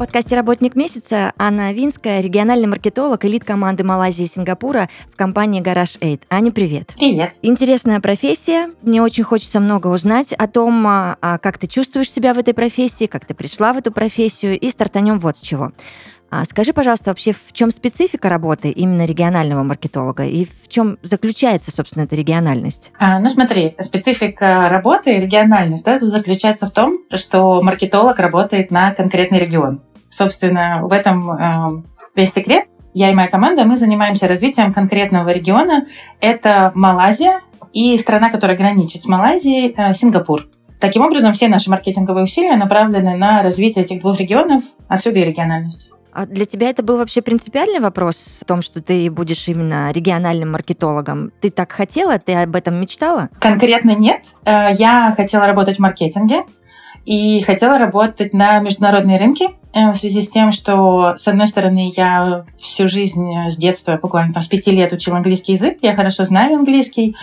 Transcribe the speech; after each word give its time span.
Подкасте 0.00 0.34
«Работник 0.34 0.76
месяца» 0.76 1.34
Анна 1.36 1.74
Винская, 1.74 2.22
региональный 2.22 2.66
маркетолог, 2.66 3.22
элит 3.26 3.44
команды 3.44 3.84
Малайзии 3.84 4.22
и 4.22 4.26
Сингапура 4.26 4.88
в 5.12 5.14
компании 5.14 5.60
Garage 5.60 5.98
8. 6.00 6.20
Аня, 6.30 6.50
привет. 6.50 6.94
Привет. 6.96 7.34
Интересная 7.42 8.00
профессия. 8.00 8.70
Мне 8.80 9.02
очень 9.02 9.24
хочется 9.24 9.60
много 9.60 9.88
узнать 9.88 10.32
о 10.32 10.46
том, 10.46 10.86
а, 10.86 11.18
а, 11.20 11.36
как 11.36 11.58
ты 11.58 11.66
чувствуешь 11.66 12.10
себя 12.10 12.32
в 12.32 12.38
этой 12.38 12.54
профессии, 12.54 13.04
как 13.04 13.26
ты 13.26 13.34
пришла 13.34 13.74
в 13.74 13.76
эту 13.76 13.92
профессию, 13.92 14.58
и 14.58 14.70
стартанем 14.70 15.18
вот 15.18 15.36
с 15.36 15.40
чего. 15.42 15.70
А 16.30 16.44
скажи, 16.44 16.72
пожалуйста, 16.72 17.10
вообще 17.10 17.32
в 17.32 17.52
чем 17.52 17.70
специфика 17.72 18.28
работы 18.28 18.70
именно 18.70 19.04
регионального 19.04 19.64
маркетолога 19.64 20.24
и 20.24 20.46
в 20.46 20.68
чем 20.68 20.96
заключается, 21.02 21.72
собственно, 21.72 22.04
эта 22.04 22.14
региональность? 22.14 22.92
А, 22.98 23.18
ну 23.18 23.28
смотри, 23.28 23.74
специфика 23.80 24.68
работы, 24.70 25.18
региональность, 25.18 25.84
да, 25.84 25.98
заключается 26.00 26.66
в 26.66 26.70
том, 26.70 27.00
что 27.14 27.60
маркетолог 27.62 28.18
работает 28.18 28.70
на 28.70 28.94
конкретный 28.94 29.40
регион. 29.40 29.82
Собственно, 30.10 30.80
в 30.82 30.92
этом 30.92 31.30
э, 31.30 31.82
весь 32.14 32.32
секрет. 32.32 32.66
Я 32.92 33.10
и 33.10 33.14
моя 33.14 33.28
команда, 33.28 33.64
мы 33.64 33.76
занимаемся 33.76 34.26
развитием 34.26 34.72
конкретного 34.72 35.30
региона. 35.30 35.86
Это 36.20 36.72
Малайзия 36.74 37.40
и 37.72 37.96
страна, 37.96 38.30
которая 38.30 38.56
граничит 38.56 39.02
с 39.02 39.06
Малайзией, 39.06 39.74
э, 39.76 39.94
Сингапур. 39.94 40.48
Таким 40.80 41.02
образом, 41.02 41.32
все 41.32 41.48
наши 41.48 41.70
маркетинговые 41.70 42.24
усилия 42.24 42.56
направлены 42.56 43.16
на 43.16 43.42
развитие 43.42 43.84
этих 43.84 44.00
двух 44.00 44.18
регионов, 44.18 44.64
отсюда 44.88 45.20
и 45.20 45.24
региональность. 45.24 45.90
А 46.12 46.26
для 46.26 46.44
тебя 46.44 46.70
это 46.70 46.82
был 46.82 46.96
вообще 46.96 47.22
принципиальный 47.22 47.78
вопрос 47.78 48.40
о 48.42 48.44
том, 48.44 48.62
что 48.62 48.82
ты 48.82 49.10
будешь 49.10 49.46
именно 49.46 49.92
региональным 49.92 50.52
маркетологом? 50.52 51.30
Ты 51.40 51.50
так 51.50 51.70
хотела? 51.70 52.18
Ты 52.18 52.34
об 52.34 52.56
этом 52.56 52.80
мечтала? 52.80 53.28
Конкретно 53.38 53.94
нет. 53.94 54.22
Э, 54.44 54.72
я 54.72 55.12
хотела 55.16 55.46
работать 55.46 55.76
в 55.76 55.80
маркетинге 55.80 56.42
и 57.04 57.42
хотела 57.42 57.78
работать 57.78 58.34
на 58.34 58.58
международные 58.58 59.18
рынки 59.18 59.50
в 59.72 59.94
связи 59.94 60.22
с 60.22 60.28
тем, 60.28 60.52
что, 60.52 61.14
с 61.16 61.28
одной 61.28 61.46
стороны, 61.46 61.92
я 61.96 62.44
всю 62.58 62.88
жизнь 62.88 63.24
с 63.48 63.56
детства, 63.56 63.98
буквально 64.02 64.32
там 64.32 64.42
с 64.42 64.46
пяти 64.46 64.72
лет 64.72 64.92
учила 64.92 65.16
английский 65.16 65.52
язык, 65.52 65.78
я 65.82 65.94
хорошо 65.94 66.24
знаю 66.24 66.56
английский. 66.56 67.14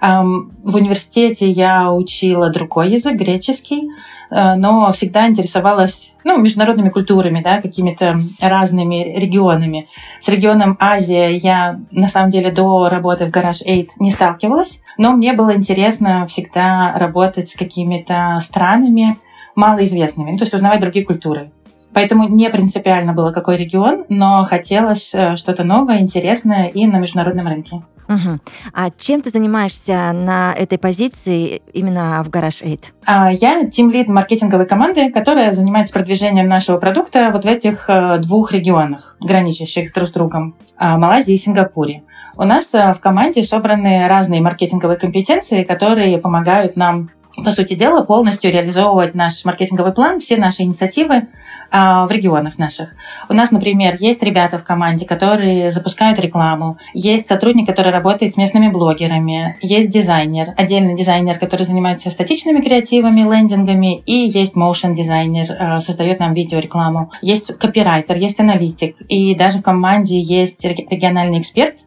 В 0.00 0.76
университете 0.76 1.48
я 1.48 1.90
учила 1.90 2.50
другой 2.50 2.90
язык, 2.90 3.14
греческий, 3.14 3.90
э, 4.30 4.54
но 4.54 4.92
всегда 4.92 5.26
интересовалась 5.26 6.12
ну, 6.24 6.36
международными 6.36 6.90
культурами, 6.90 7.40
да, 7.42 7.62
какими-то 7.62 8.20
разными 8.40 9.18
регионами. 9.18 9.88
С 10.20 10.28
регионом 10.28 10.76
Азия 10.78 11.30
я, 11.30 11.80
на 11.90 12.08
самом 12.08 12.30
деле, 12.30 12.50
до 12.50 12.90
работы 12.90 13.24
в 13.26 13.30
Garage 13.30 13.64
8 13.64 13.88
не 13.98 14.10
сталкивалась, 14.10 14.80
но 14.98 15.12
мне 15.12 15.32
было 15.32 15.56
интересно 15.56 16.26
всегда 16.26 16.92
работать 16.98 17.48
с 17.48 17.54
какими-то 17.54 18.38
странами 18.42 19.16
малоизвестными, 19.54 20.32
ну, 20.32 20.36
то 20.36 20.44
есть 20.44 20.54
узнавать 20.54 20.80
другие 20.80 21.06
культуры. 21.06 21.50
Поэтому 21.94 22.28
не 22.28 22.50
принципиально 22.50 23.12
было, 23.12 23.30
какой 23.30 23.56
регион, 23.56 24.04
но 24.08 24.44
хотелось 24.44 25.14
э, 25.14 25.36
что-то 25.36 25.64
новое, 25.64 26.00
интересное 26.00 26.68
и 26.68 26.86
на 26.86 26.98
международном 26.98 27.46
рынке. 27.46 27.82
Угу. 28.08 28.38
А 28.74 28.90
чем 28.98 29.22
ты 29.22 29.30
занимаешься 29.30 30.12
на 30.12 30.52
этой 30.52 30.78
позиции 30.78 31.62
именно 31.72 32.22
в 32.22 32.28
Garage 32.28 32.62
8? 32.62 32.78
А, 33.06 33.32
я 33.32 33.66
тим-лид 33.66 34.08
маркетинговой 34.08 34.66
команды, 34.66 35.10
которая 35.10 35.52
занимается 35.52 35.92
продвижением 35.92 36.46
нашего 36.46 36.78
продукта 36.78 37.30
вот 37.32 37.44
в 37.44 37.48
этих 37.48 37.88
э, 37.88 38.18
двух 38.18 38.52
регионах, 38.52 39.16
граничащих 39.20 39.92
друг 39.94 40.08
с 40.08 40.12
другом, 40.12 40.56
а, 40.76 40.98
Малайзии 40.98 41.34
и 41.34 41.38
Сингапуре. 41.38 42.02
У 42.36 42.42
нас 42.42 42.74
э, 42.74 42.92
в 42.92 43.00
команде 43.00 43.42
собраны 43.42 44.06
разные 44.06 44.42
маркетинговые 44.42 44.98
компетенции, 44.98 45.64
которые 45.64 46.18
помогают 46.18 46.76
нам 46.76 47.10
по 47.36 47.50
сути 47.50 47.74
дела, 47.74 48.02
полностью 48.02 48.52
реализовывать 48.52 49.14
наш 49.14 49.44
маркетинговый 49.44 49.92
план, 49.92 50.20
все 50.20 50.36
наши 50.36 50.62
инициативы 50.62 51.14
э, 51.14 51.24
в 51.70 52.08
регионах 52.10 52.58
наших. 52.58 52.90
У 53.28 53.34
нас, 53.34 53.50
например, 53.50 53.96
есть 53.98 54.22
ребята 54.22 54.58
в 54.58 54.64
команде, 54.64 55.06
которые 55.06 55.70
запускают 55.70 56.18
рекламу, 56.20 56.78
есть 56.92 57.26
сотрудник, 57.26 57.66
который 57.66 57.92
работает 57.92 58.34
с 58.34 58.36
местными 58.36 58.68
блогерами, 58.68 59.56
есть 59.60 59.90
дизайнер, 59.90 60.54
отдельный 60.56 60.94
дизайнер, 60.94 61.38
который 61.38 61.64
занимается 61.64 62.10
статичными 62.10 62.60
креативами, 62.60 63.22
лендингами, 63.22 63.98
и 64.00 64.12
есть 64.12 64.54
моушен 64.54 64.94
дизайнер, 64.94 65.50
э, 65.50 65.80
создает 65.80 66.20
нам 66.20 66.34
видеорекламу, 66.34 67.10
есть 67.20 67.56
копирайтер, 67.58 68.16
есть 68.16 68.38
аналитик, 68.38 68.96
и 69.08 69.34
даже 69.34 69.58
в 69.58 69.62
команде 69.62 70.20
есть 70.20 70.64
региональный 70.64 71.40
эксперт, 71.40 71.80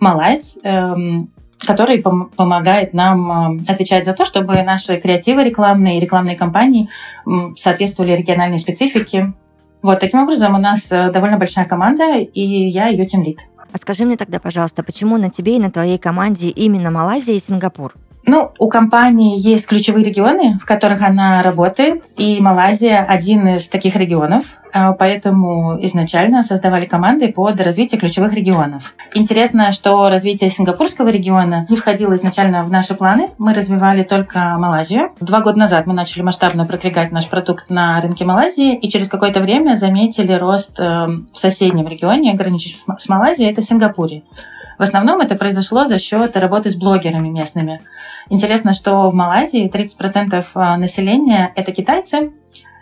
малайц, 0.00 0.56
эм, 0.62 1.30
который 1.58 2.00
пом- 2.00 2.30
помогает 2.34 2.92
нам 2.92 3.58
э, 3.58 3.60
отвечать 3.68 4.04
за 4.04 4.12
то, 4.12 4.24
чтобы 4.24 4.62
наши 4.62 4.98
креативы 5.00 5.44
рекламные 5.44 5.98
и 5.98 6.00
рекламные 6.00 6.36
кампании 6.36 6.88
соответствовали 7.56 8.12
региональной 8.12 8.58
специфике. 8.58 9.32
Вот 9.82 10.00
таким 10.00 10.22
образом 10.22 10.54
у 10.54 10.58
нас 10.58 10.90
э, 10.90 11.10
довольно 11.10 11.38
большая 11.38 11.64
команда, 11.64 12.16
и 12.18 12.40
я 12.40 12.88
ее 12.88 13.06
тимлид. 13.06 13.40
А 13.72 13.78
скажи 13.78 14.04
мне 14.04 14.16
тогда, 14.16 14.38
пожалуйста, 14.38 14.82
почему 14.82 15.16
на 15.16 15.30
тебе 15.30 15.56
и 15.56 15.60
на 15.60 15.70
твоей 15.70 15.98
команде 15.98 16.48
именно 16.48 16.90
Малайзия 16.90 17.34
и 17.34 17.40
Сингапур? 17.40 17.94
Ну, 18.28 18.50
у 18.58 18.68
компании 18.68 19.38
есть 19.38 19.66
ключевые 19.66 20.04
регионы, 20.04 20.58
в 20.58 20.66
которых 20.66 21.00
она 21.00 21.42
работает, 21.42 22.06
и 22.16 22.40
Малайзия 22.40 23.04
один 23.04 23.46
из 23.46 23.68
таких 23.68 23.94
регионов, 23.94 24.58
а, 24.72 24.92
поэтому 24.94 25.78
изначально 25.80 26.42
создавали 26.42 26.86
команды 26.86 27.32
под 27.32 27.60
развитие 27.60 28.00
ключевых 28.00 28.32
регионов. 28.32 28.94
Интересно, 29.14 29.70
что 29.70 30.10
развитие 30.10 30.50
сингапурского 30.50 31.08
региона 31.08 31.66
не 31.68 31.76
входило 31.76 32.16
изначально 32.16 32.64
в 32.64 32.70
наши 32.70 32.94
планы. 32.94 33.30
Мы 33.38 33.54
развивали 33.54 34.02
только 34.02 34.56
Малайзию. 34.58 35.12
Два 35.20 35.40
года 35.40 35.60
назад 35.60 35.86
мы 35.86 35.94
начали 35.94 36.22
масштабно 36.22 36.66
продвигать 36.66 37.12
наш 37.12 37.28
продукт 37.28 37.70
на 37.70 38.00
рынке 38.00 38.24
Малайзии, 38.24 38.74
и 38.74 38.90
через 38.90 39.08
какое-то 39.08 39.40
время 39.40 39.76
заметили 39.76 40.32
рост 40.32 40.78
эм, 40.80 41.28
в 41.32 41.38
соседнем 41.38 41.86
регионе, 41.86 42.34
граничащем 42.34 42.98
с 42.98 43.08
Малайзией, 43.08 43.52
это 43.52 43.62
Сингапуре. 43.62 44.24
В 44.78 44.82
основном 44.82 45.20
это 45.20 45.34
произошло 45.36 45.86
за 45.86 45.98
счет 45.98 46.36
работы 46.36 46.70
с 46.70 46.76
блогерами 46.76 47.28
местными. 47.28 47.80
Интересно, 48.28 48.72
что 48.72 49.10
в 49.10 49.14
Малайзии 49.14 49.70
30% 49.70 50.44
а, 50.54 50.76
населения– 50.76 51.52
это 51.56 51.72
китайцы, 51.72 52.32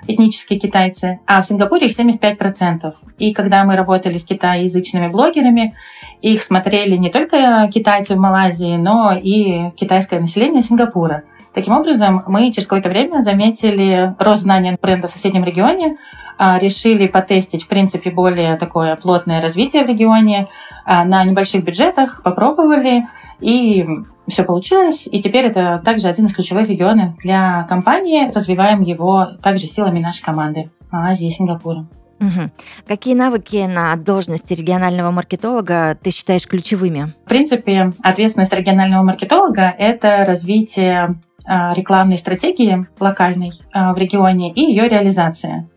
этнические 0.06 0.58
китайцы, 0.58 1.20
а 1.26 1.40
в 1.40 1.46
Сингапуре 1.46 1.86
их 1.86 1.98
75%. 1.98 2.94
И 3.18 3.32
когда 3.32 3.64
мы 3.64 3.76
работали 3.76 4.18
с 4.18 4.24
китайязычными 4.24 5.08
блогерами, 5.08 5.74
их 6.20 6.42
смотрели 6.42 6.96
не 6.96 7.10
только 7.10 7.68
китайцы 7.72 8.14
в 8.14 8.18
Малайзии, 8.18 8.76
но 8.76 9.12
и 9.12 9.70
китайское 9.76 10.20
население 10.20 10.62
Сингапура. 10.62 11.24
Таким 11.54 11.74
образом, 11.74 12.22
мы 12.26 12.50
через 12.50 12.66
какое-то 12.66 12.88
время 12.88 13.20
заметили 13.20 14.14
рост 14.18 14.42
знания 14.42 14.76
бренда 14.80 15.06
в 15.06 15.12
соседнем 15.12 15.44
регионе, 15.44 15.98
а, 16.36 16.58
решили 16.58 17.06
потестить, 17.06 17.62
в 17.62 17.68
принципе, 17.68 18.10
более 18.10 18.56
такое 18.56 18.96
плотное 18.96 19.40
развитие 19.40 19.84
в 19.84 19.88
регионе 19.88 20.48
а, 20.84 21.04
на 21.04 21.22
небольших 21.24 21.62
бюджетах, 21.62 22.22
попробовали, 22.24 23.06
и 23.40 23.86
все 24.26 24.42
получилось. 24.42 25.06
И 25.10 25.22
теперь 25.22 25.46
это 25.46 25.80
также 25.84 26.08
один 26.08 26.26
из 26.26 26.34
ключевых 26.34 26.68
регионов 26.68 27.16
для 27.18 27.64
компании. 27.68 28.32
Развиваем 28.34 28.80
его 28.80 29.28
также 29.40 29.66
силами 29.66 30.00
нашей 30.00 30.24
команды 30.24 30.70
Азии 30.90 31.28
и 31.28 31.30
Сингапура. 31.30 31.86
Угу. 32.20 32.50
Какие 32.88 33.14
навыки 33.14 33.66
на 33.66 33.94
должности 33.96 34.54
регионального 34.54 35.10
маркетолога 35.10 35.96
ты 36.02 36.10
считаешь 36.10 36.46
ключевыми? 36.46 37.12
В 37.26 37.28
принципе, 37.28 37.92
ответственность 38.02 38.52
регионального 38.52 39.02
маркетолога– 39.02 39.74
это 39.78 40.24
развитие 40.26 41.16
рекламной 41.46 42.18
стратегии 42.18 42.86
локальной 42.98 43.52
в 43.72 43.96
регионе 43.96 44.52
и 44.52 44.60
ее 44.60 44.88
реализация. 44.88 45.68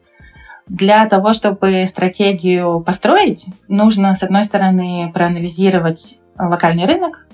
Для 0.68 1.06
того, 1.08 1.34
чтобы 1.34 1.86
стратегию 1.88 2.82
построить, 2.82 3.48
нужно, 3.68 4.16
с 4.16 4.24
одной 4.24 4.44
стороны, 4.44 5.12
проанализировать 5.14 6.20
локальный 6.38 6.86
рынок, 6.86 7.28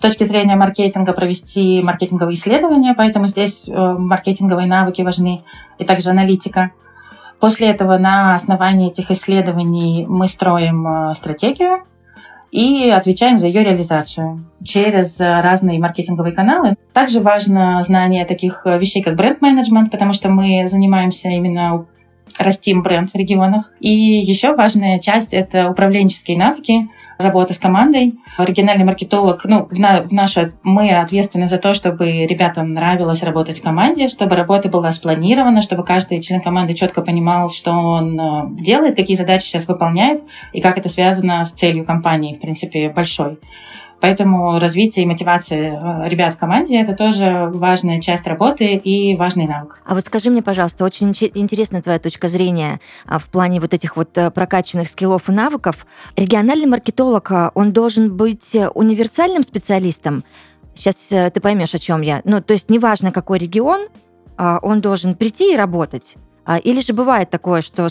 с 0.00 0.02
точки 0.02 0.24
зрения 0.24 0.56
маркетинга 0.56 1.12
провести 1.12 1.82
маркетинговые 1.82 2.34
исследования, 2.34 2.94
поэтому 2.96 3.26
здесь 3.26 3.64
э, 3.66 3.70
маркетинговые 3.70 4.66
навыки 4.66 5.02
важны, 5.02 5.44
и 5.78 5.84
также 5.84 6.08
аналитика. 6.08 6.70
После 7.38 7.68
этого 7.68 7.98
на 7.98 8.34
основании 8.34 8.90
этих 8.90 9.10
исследований 9.10 10.06
мы 10.08 10.26
строим 10.26 10.86
э, 10.88 11.14
стратегию 11.14 11.82
и 12.50 12.90
отвечаем 12.90 13.38
за 13.38 13.46
ее 13.46 13.62
реализацию 13.62 14.38
через 14.64 15.18
разные 15.18 15.78
маркетинговые 15.78 16.34
каналы. 16.34 16.76
Также 16.92 17.20
важно 17.20 17.82
знание 17.82 18.24
таких 18.24 18.62
вещей, 18.64 19.02
как 19.02 19.16
бренд-менеджмент, 19.16 19.90
потому 19.90 20.12
что 20.12 20.28
мы 20.28 20.66
занимаемся 20.68 21.28
именно 21.28 21.86
растим 22.38 22.82
бренд 22.82 23.10
в 23.10 23.14
регионах. 23.16 23.72
И 23.80 23.90
еще 23.90 24.54
важная 24.54 24.98
часть— 24.98 25.32
это 25.32 25.70
управленческие 25.70 26.38
навыки, 26.38 26.88
работа 27.18 27.54
с 27.54 27.58
командой. 27.58 28.14
Региональный 28.38 28.84
маркетолог, 28.84 29.44
ну, 29.44 29.66
в, 29.70 29.78
на, 29.78 30.02
в 30.02 30.12
наше, 30.12 30.54
мы 30.62 30.90
ответственны 30.90 31.48
за 31.48 31.58
то, 31.58 31.74
чтобы 31.74 32.26
ребятам 32.26 32.72
нравилось 32.72 33.22
работать 33.22 33.60
в 33.60 33.62
команде, 33.62 34.08
чтобы 34.08 34.36
работа 34.36 34.68
была 34.68 34.90
спланирована, 34.92 35.62
чтобы 35.62 35.84
каждый 35.84 36.20
член 36.20 36.40
команды 36.40 36.74
четко 36.74 37.02
понимал, 37.02 37.50
что 37.50 37.72
он 37.72 38.18
э, 38.18 38.62
делает, 38.62 38.96
какие 38.96 39.16
задачи 39.16 39.44
сейчас 39.44 39.68
выполняет 39.68 40.22
и 40.52 40.60
как 40.60 40.78
это 40.78 40.88
связано 40.88 41.44
с 41.44 41.52
целью 41.52 41.84
компании, 41.84 42.34
в 42.34 42.40
принципе, 42.40 42.88
большой. 42.88 43.38
Поэтому 44.00 44.58
развитие 44.58 45.04
и 45.04 45.08
мотивация 45.08 45.78
э, 45.78 46.08
ребят 46.08 46.34
в 46.34 46.38
команде— 46.38 46.80
это 46.82 46.94
тоже 46.94 47.50
важная 47.52 48.00
часть 48.00 48.26
работы 48.26 48.74
и 48.74 49.16
важный 49.16 49.46
навык. 49.46 49.80
А 49.84 49.94
вот 49.94 50.04
скажи 50.04 50.30
мне, 50.30 50.42
пожалуйста, 50.42 50.84
очень 50.84 51.10
интересна 51.34 51.82
твоя 51.82 51.98
точка 51.98 52.28
зрения 52.28 52.80
а, 53.06 53.18
в 53.18 53.26
плане 53.26 53.60
вот 53.60 53.74
этих 53.74 53.96
вот 53.96 54.16
э, 54.16 54.30
прокачанных 54.30 54.88
скиллов 54.88 55.28
и 55.28 55.32
навыков. 55.32 55.86
Региональный 56.16 56.66
маркетолог, 56.66 57.30
а, 57.30 57.50
он 57.54 57.72
должен 57.72 58.16
быть 58.16 58.56
универсальным 58.74 59.42
специалистом? 59.42 60.24
Сейчас 60.74 61.12
э, 61.12 61.30
ты 61.30 61.40
поймешь, 61.40 61.74
о 61.74 61.78
чем 61.78 62.00
я. 62.00 62.22
Ну, 62.24 62.40
то 62.40 62.52
есть 62.52 62.70
неважно, 62.70 63.12
какой 63.12 63.38
регион, 63.38 63.88
а, 64.36 64.58
он 64.62 64.80
должен 64.80 65.14
прийти 65.14 65.52
и 65.52 65.56
работать. 65.56 66.16
А, 66.44 66.58
или 66.58 66.80
же 66.80 66.92
бывает 66.92 67.30
такое, 67.30 67.60
что 67.60 67.88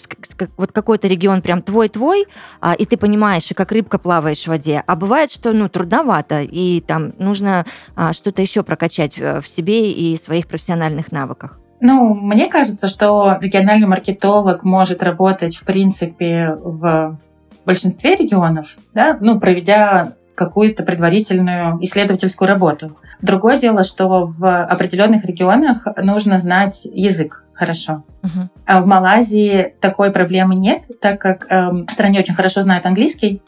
вот 0.58 0.72
какой-то 0.72 1.08
регион 1.08 1.42
прям 1.42 1.62
твой-твой, 1.62 2.26
а, 2.60 2.74
и 2.74 2.86
ты 2.86 2.98
понимаешь, 2.98 3.50
и 3.52 3.54
как 3.54 3.72
рыбка 3.72 3.98
плаваешь 3.98 4.44
в 4.44 4.48
воде, 4.48 4.84
а 4.86 4.96
бывает, 4.96 5.32
что 5.32 5.54
ну, 5.54 5.70
трудновато, 5.70 6.42
и 6.42 6.82
там 6.82 7.12
нужно 7.18 7.66
а, 7.96 8.14
что-то 8.14 8.42
еще 8.42 8.64
прокачать 8.64 9.18
в 9.18 9.44
себе 9.46 9.92
и 9.92 10.16
своих 10.18 10.48
профессиональных 10.48 11.12
навыках. 11.12 11.60
Ну, 11.82 12.14
мне 12.14 12.48
кажется, 12.48 12.88
что 12.88 13.38
региональный 13.40 13.88
маркетолог 13.88 14.64
может 14.64 15.02
работать, 15.02 15.56
в 15.56 15.64
принципе, 15.64 16.58
в 16.62 17.18
большинстве 17.66 18.16
регионов, 18.16 18.76
да, 18.94 19.18
ну, 19.22 19.40
проведя 19.40 20.14
какую-то 20.36 20.84
предварительную 20.84 21.78
исследовательскую 21.82 22.48
работу. 22.48 22.98
Другое 23.22 23.60
дело, 23.60 23.84
что 23.84 24.26
в 24.26 24.64
определенных 24.64 25.26
регионах 25.26 25.86
нужно 26.02 26.40
знать 26.40 26.82
язык 26.86 27.44
хорошо. 27.60 28.04
Uh-huh. 28.24 28.48
А 28.66 28.82
в 28.82 28.88
Малайзии 28.88 29.74
такой 29.82 30.12
проблемы 30.12 30.56
нет, 30.56 30.84
так 31.02 31.20
как 31.20 31.46
эм, 31.50 31.86
в 31.86 31.92
стране 31.92 32.20
очень 32.20 32.34
хорошо 32.34 32.64
знают 32.64 32.86
английский. 32.86 33.42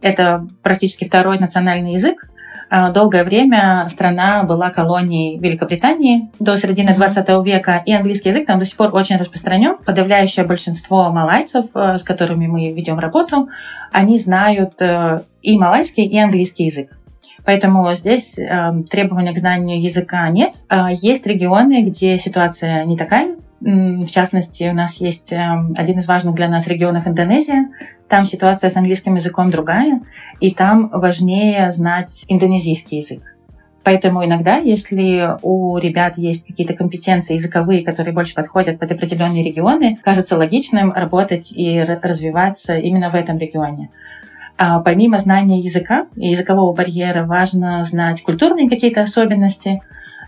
Это 0.00 0.46
практически 0.62 1.04
второй 1.04 1.38
национальный 1.38 1.92
язык. 1.92 2.28
Э, 2.70 2.90
долгое 2.92 3.24
время 3.24 3.86
страна 3.90 4.42
была 4.44 4.70
колонией 4.70 5.38
Великобритании 5.38 6.30
до 6.38 6.56
середины 6.56 6.94
20 6.94 7.28
века, 7.44 7.82
и 7.84 7.92
английский 7.92 8.30
язык 8.30 8.46
там 8.46 8.58
до 8.58 8.64
сих 8.64 8.76
пор 8.76 8.94
очень 8.94 9.16
распространен. 9.16 9.76
Подавляющее 9.84 10.46
большинство 10.46 11.10
малайцев, 11.10 11.66
э, 11.74 11.98
с 11.98 12.02
которыми 12.02 12.46
мы 12.46 12.72
ведем 12.72 12.98
работу, 12.98 13.48
они 13.92 14.18
знают 14.18 14.80
э, 14.80 15.20
и 15.42 15.58
малайский, 15.58 16.06
и 16.06 16.18
английский 16.18 16.64
язык. 16.64 16.98
Поэтому 17.48 17.94
здесь 17.94 18.38
э, 18.38 18.82
требования 18.90 19.32
к 19.32 19.38
знанию 19.38 19.82
языка 19.82 20.28
нет. 20.28 20.64
Э, 20.68 20.88
есть 20.90 21.26
регионы, 21.26 21.82
где 21.82 22.18
ситуация 22.18 22.84
не 22.84 22.94
такая. 22.94 23.36
В 23.60 24.06
частности, 24.06 24.68
у 24.70 24.72
нас 24.72 25.00
есть 25.00 25.32
э, 25.32 25.36
один 25.76 25.98
из 25.98 26.06
важных 26.06 26.36
для 26.36 26.48
нас 26.48 26.68
регионов 26.68 27.08
Индонезия. 27.08 27.70
Там 28.08 28.24
ситуация 28.24 28.70
с 28.70 28.76
английским 28.76 29.16
языком 29.16 29.50
другая, 29.50 30.00
и 30.38 30.54
там 30.54 30.88
важнее 30.90 31.72
знать 31.72 32.24
индонезийский 32.28 32.98
язык. 32.98 33.22
Поэтому 33.82 34.24
иногда, 34.24 34.56
если 34.58 35.36
у 35.42 35.76
ребят 35.78 36.18
есть 36.18 36.46
какие-то 36.46 36.74
компетенции 36.74 37.34
языковые, 37.34 37.84
которые 37.84 38.14
больше 38.14 38.34
подходят 38.34 38.78
под 38.78 38.92
определенные 38.92 39.42
регионы, 39.42 39.98
кажется 40.04 40.36
логичным 40.36 40.92
работать 40.92 41.50
и 41.52 41.80
развиваться 41.80 42.76
именно 42.76 43.10
в 43.10 43.14
этом 43.14 43.38
регионе. 43.38 43.90
А 44.56 44.80
помимо 44.80 45.18
знания 45.18 45.60
языка 45.60 46.06
и 46.16 46.28
языкового 46.28 46.74
барьера 46.74 47.24
важно 47.24 47.82
знать 47.84 48.22
культурные 48.22 48.68
какие-то 48.68 49.02
особенности, 49.02 49.80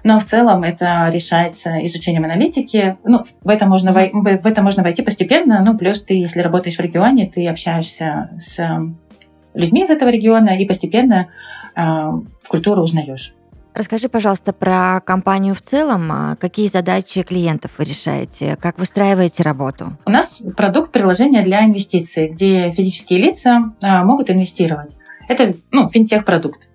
но 0.05 0.19
в 0.19 0.25
целом 0.25 0.63
это 0.63 1.09
решается 1.13 1.85
изучением 1.87 2.25
аналитики. 2.25 2.97
Ну, 3.05 3.25
в 3.43 3.49
это 3.49 3.67
можно, 3.67 3.91
вой- 3.91 4.11
в 4.13 4.47
это 4.47 4.63
можно 4.63 4.83
войти 4.83 5.03
постепенно. 5.03 5.63
Ну, 5.65 5.77
плюс 5.77 6.03
ты, 6.03 6.15
если 6.15 6.41
работаешь 6.41 6.77
в 6.77 6.81
регионе, 6.81 7.27
ты 7.27 7.47
общаешься 7.49 8.31
с 8.39 8.59
людьми 9.55 9.85
из 9.85 9.91
этого 9.91 10.09
региона 10.09 10.51
и 10.51 10.67
постепенно 10.67 11.29
э, 11.77 12.13
культуру 12.49 12.83
узнаешь. 12.83 13.35
Расскажи, 13.73 14.09
пожалуйста, 14.09 14.53
про 14.53 15.01
компанию 15.01 15.55
в 15.55 15.63
целом. 15.63 16.11
А 16.11 16.37
какие 16.37 16.67
задачи 16.67 17.23
клиентов 17.23 17.73
вы 17.79 17.85
решаете? 17.85 18.57
Как 18.57 18.79
выстраиваете 18.79 19.43
работу? 19.43 19.97
У 20.07 20.11
нас 20.11 20.41
продукт 20.57 20.91
приложения 20.91 21.43
для 21.43 21.65
инвестиций, 21.65 22.29
где 22.29 22.71
физические 22.73 23.21
лица 23.21 23.73
а, 23.81 24.05
могут 24.05 24.29
инвестировать. 24.31 24.97
Это 25.29 25.53
ну, 25.71 25.87
финтех-продукт. 25.87 26.69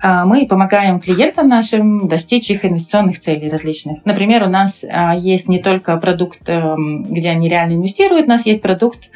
А, 0.00 0.24
мы 0.24 0.46
помогаем 0.46 1.00
клиентам 1.00 1.48
нашим 1.48 2.08
достичь 2.08 2.50
их 2.50 2.64
инвестиционных 2.64 3.18
целей 3.18 3.48
различных. 3.48 4.04
Например, 4.04 4.44
у 4.44 4.48
нас 4.48 4.84
а, 4.88 5.14
есть 5.16 5.48
не 5.48 5.60
только 5.60 5.96
продукт, 5.96 6.48
эм, 6.48 7.02
где 7.02 7.30
они 7.30 7.48
реально 7.48 7.74
инвестируют, 7.74 8.26
у 8.26 8.28
нас 8.28 8.46
есть 8.46 8.62
продукт, 8.62 9.10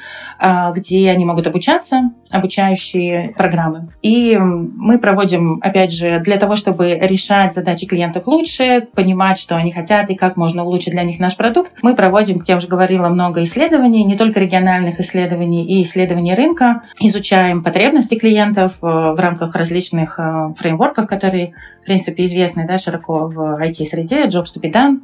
где 0.75 1.11
они 1.11 1.25
могут 1.25 1.47
обучаться, 1.47 2.11
обучающие 2.31 3.33
программы. 3.37 3.89
И 4.03 4.37
мы 4.39 4.99
проводим, 4.99 5.61
опять 5.62 5.93
же, 5.93 6.21
для 6.21 6.37
того, 6.37 6.56
чтобы 6.56 6.99
решать 7.00 7.55
задачи 7.55 7.87
клиентов 7.87 8.27
лучше, 8.27 8.89
понимать, 8.94 9.39
что 9.39 9.56
они 9.56 9.73
хотят 9.73 10.11
и 10.11 10.15
как 10.15 10.37
можно 10.37 10.65
улучшить 10.65 10.93
для 10.93 11.05
них 11.05 11.21
наш 11.21 11.37
продукт, 11.37 11.73
мы 11.83 11.94
проводим, 11.94 12.39
как 12.39 12.49
я 12.49 12.56
уже 12.56 12.69
говорила, 12.69 13.09
много 13.09 13.43
исследований, 13.44 14.05
не 14.05 14.17
только 14.17 14.41
региональных 14.41 14.99
исследований 15.00 15.65
и 15.65 15.83
исследований 15.83 16.35
рынка, 16.35 16.83
изучаем 17.00 17.62
потребности 17.62 18.17
клиентов 18.17 18.79
э, 18.83 18.87
в 18.87 19.17
рамках 19.19 19.55
различных 19.55 20.19
э, 20.19 20.55
фреймворков, 20.56 21.06
которые, 21.06 21.55
в 21.83 21.85
принципе, 21.85 22.25
известны 22.25 22.67
да, 22.67 22.79
широко 22.79 23.29
в 23.29 23.61
IT-среде, 23.62 24.25
Jobs 24.25 24.55
to 24.55 24.61
be 24.61 24.73
done 24.73 25.00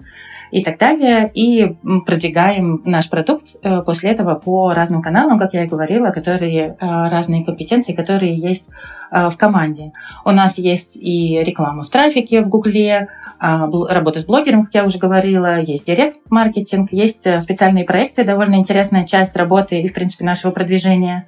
и 0.50 0.62
так 0.62 0.78
далее, 0.78 1.30
и 1.34 1.76
продвигаем 2.06 2.82
наш 2.84 3.10
продукт 3.10 3.56
э, 3.62 3.82
после 3.82 4.10
этого 4.10 4.34
по 4.34 4.72
разным 4.72 5.02
каналам, 5.02 5.38
как 5.38 5.54
я 5.54 5.64
и 5.64 5.68
говорила, 5.68 6.10
которые 6.10 6.68
э, 6.68 6.74
разные 6.80 7.44
компетенции, 7.44 7.92
которые 7.92 8.36
есть 8.36 8.68
э, 9.10 9.28
в 9.28 9.36
команде. 9.36 9.92
У 10.24 10.30
нас 10.30 10.58
есть 10.58 10.96
и 10.96 11.42
реклама 11.42 11.82
в 11.82 11.90
трафике 11.90 12.42
в 12.42 12.48
Гугле, 12.48 13.08
работа 13.40 14.18
с 14.18 14.24
блогером, 14.24 14.64
как 14.64 14.74
я 14.74 14.84
уже 14.84 14.98
говорила, 14.98 15.60
есть 15.60 15.86
директ-маркетинг, 15.86 16.92
есть 16.92 17.22
специальные 17.40 17.84
проекты, 17.84 18.24
довольно 18.24 18.56
интересная 18.56 19.06
часть 19.06 19.36
работы 19.36 19.80
и, 19.80 19.88
в 19.88 19.94
принципе, 19.94 20.24
нашего 20.24 20.50
продвижения. 20.50 21.26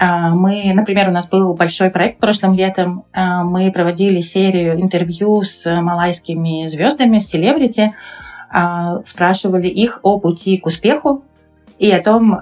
А, 0.00 0.30
мы, 0.30 0.72
например, 0.74 1.08
у 1.08 1.12
нас 1.12 1.28
был 1.28 1.54
большой 1.54 1.90
проект 1.90 2.20
прошлым 2.20 2.54
летом. 2.54 3.04
А, 3.12 3.42
мы 3.42 3.72
проводили 3.72 4.20
серию 4.20 4.80
интервью 4.80 5.42
с 5.42 5.64
малайскими 5.64 6.68
звездами, 6.68 7.18
с 7.18 7.26
селебрити, 7.26 7.90
а, 7.90 7.92
спрашивали 9.04 9.68
их 9.68 10.00
о 10.02 10.18
пути 10.18 10.56
к 10.58 10.66
успеху 10.66 11.22
и 11.78 11.90
о 11.90 12.02
том, 12.02 12.40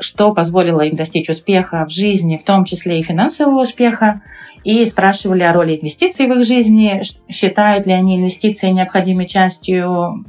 что 0.00 0.34
позволило 0.34 0.82
им 0.82 0.96
достичь 0.96 1.30
успеха 1.30 1.86
в 1.86 1.90
жизни, 1.90 2.36
в 2.36 2.44
том 2.44 2.64
числе 2.64 3.00
и 3.00 3.02
финансового 3.02 3.62
успеха, 3.62 4.20
и 4.64 4.84
спрашивали 4.84 5.42
о 5.44 5.52
роли 5.52 5.76
инвестиций 5.76 6.26
в 6.26 6.32
их 6.32 6.44
жизни, 6.44 7.00
считают 7.30 7.86
ли 7.86 7.92
они 7.92 8.18
инвестиции 8.18 8.68
необходимой 8.70 9.26
частью 9.26 10.24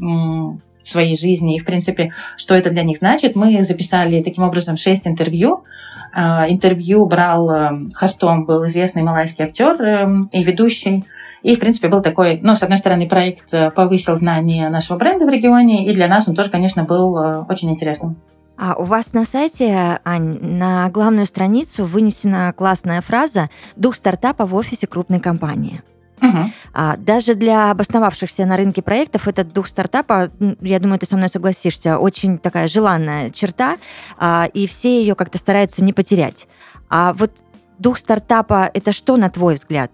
своей 0.84 1.18
жизни 1.18 1.56
и, 1.56 1.60
в 1.60 1.66
принципе, 1.66 2.14
что 2.38 2.56
это 2.56 2.70
для 2.70 2.84
них 2.84 2.98
значит. 2.98 3.36
Мы 3.36 3.64
записали 3.64 4.24
таким 4.24 4.44
образом 4.44 4.78
шесть 4.78 5.06
интервью 5.06 5.64
а, 6.12 6.50
интервью 6.50 7.06
брал 7.06 7.50
эм, 7.50 7.92
хостом, 7.92 8.46
был 8.46 8.66
известный 8.68 9.04
малайский 9.04 9.46
актер 9.46 9.82
эм, 9.82 10.30
и 10.32 10.44
ведущий. 10.44 11.04
И, 11.42 11.56
в 11.56 11.60
принципе, 11.60 11.88
был 11.88 12.02
такой, 12.02 12.40
ну, 12.42 12.56
с 12.56 12.64
одной 12.64 12.78
стороны, 12.78 13.08
проект 13.08 13.54
э, 13.54 13.72
повысил 13.72 14.16
знание 14.16 14.70
нашего 14.70 14.98
бренда 14.98 15.26
в 15.26 15.30
регионе, 15.30 15.86
и 15.86 15.94
для 15.94 16.08
нас 16.08 16.28
он 16.28 16.36
тоже, 16.36 16.50
конечно, 16.50 16.84
был 16.84 17.18
э, 17.18 17.44
очень 17.50 17.70
интересным. 17.72 18.18
А 18.58 18.76
у 18.76 18.84
вас 18.84 19.14
на 19.14 19.24
сайте, 19.24 20.00
Ань, 20.04 20.38
на 20.42 20.90
главную 20.90 21.26
страницу 21.26 21.86
вынесена 21.86 22.54
классная 22.56 23.02
фраза 23.02 23.50
«Дух 23.78 23.96
стартапа 23.96 24.46
в 24.46 24.54
офисе 24.54 24.86
крупной 24.86 25.22
компании». 25.22 25.82
Угу. 26.22 26.52
А, 26.74 26.98
даже 26.98 27.36
для 27.36 27.72
обосновавшихся 27.72 28.46
на 28.46 28.58
рынке 28.58 28.82
проектов 28.82 29.30
этот 29.30 29.54
дух 29.54 29.68
стартапа, 29.68 30.30
я 30.60 30.80
думаю, 30.80 31.00
ты 31.00 31.06
со 31.06 31.16
мной 31.16 31.30
согласишься, 31.30 31.98
очень 31.98 32.38
такая 32.38 32.68
желанная 32.68 33.30
черта, 33.30 33.78
а, 34.18 34.50
и 34.54 34.68
все 34.68 35.00
ее 35.00 35.16
как-то 35.16 35.38
стараются 35.38 35.82
не 35.84 35.94
потерять. 35.94 36.48
А 36.90 37.14
вот 37.14 37.32
дух 37.78 37.98
стартапа 37.98 38.70
это 38.74 38.92
что, 38.92 39.16
на 39.16 39.30
твой 39.30 39.56
взгляд? 39.56 39.92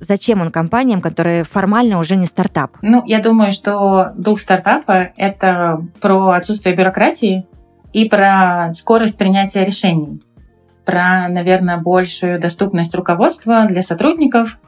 Зачем 0.00 0.40
он 0.40 0.50
компаниям, 0.50 1.00
которые 1.00 1.44
формально 1.44 1.98
уже 1.98 2.16
не 2.16 2.26
стартап? 2.26 2.76
Ну, 2.82 3.02
я 3.06 3.20
думаю, 3.20 3.52
что 3.52 4.12
дух 4.16 4.40
стартапа— 4.40 5.10
это 5.16 5.84
про 6.00 6.30
отсутствие 6.30 6.74
бюрократии 6.74 7.46
и 7.92 8.08
про 8.08 8.72
скорость 8.72 9.18
принятия 9.18 9.64
решений, 9.64 10.22
про, 10.84 11.28
наверное, 11.28 11.78
большую 11.78 12.40
доступность 12.40 12.94
руководства 12.94 13.64
для 13.66 13.82
сотрудников 13.82 14.58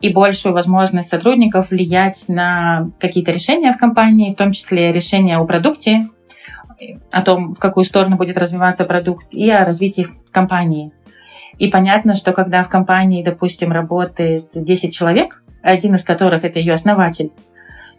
и 0.00 0.12
большую 0.12 0.52
возможность 0.52 1.08
сотрудников 1.08 1.70
влиять 1.70 2.24
на 2.28 2.90
какие-то 2.98 3.32
решения 3.32 3.72
в 3.72 3.78
компании, 3.78 4.32
в 4.32 4.36
том 4.36 4.52
числе 4.52 4.92
решения 4.92 5.38
о 5.38 5.44
продукте, 5.44 6.06
о 7.10 7.22
том, 7.22 7.52
в 7.52 7.58
какую 7.58 7.84
сторону 7.84 8.16
будет 8.16 8.36
развиваться 8.36 8.84
продукт, 8.84 9.28
и 9.30 9.48
о 9.50 9.64
развитии 9.64 10.08
компании. 10.30 10.92
И 11.58 11.68
понятно, 11.68 12.14
что 12.14 12.32
когда 12.32 12.62
в 12.62 12.68
компании, 12.68 13.24
допустим, 13.24 13.72
работает 13.72 14.50
10 14.54 14.94
человек, 14.94 15.42
один 15.62 15.94
из 15.94 16.04
которых 16.04 16.44
это 16.44 16.58
ее 16.58 16.74
основатель, 16.74 17.32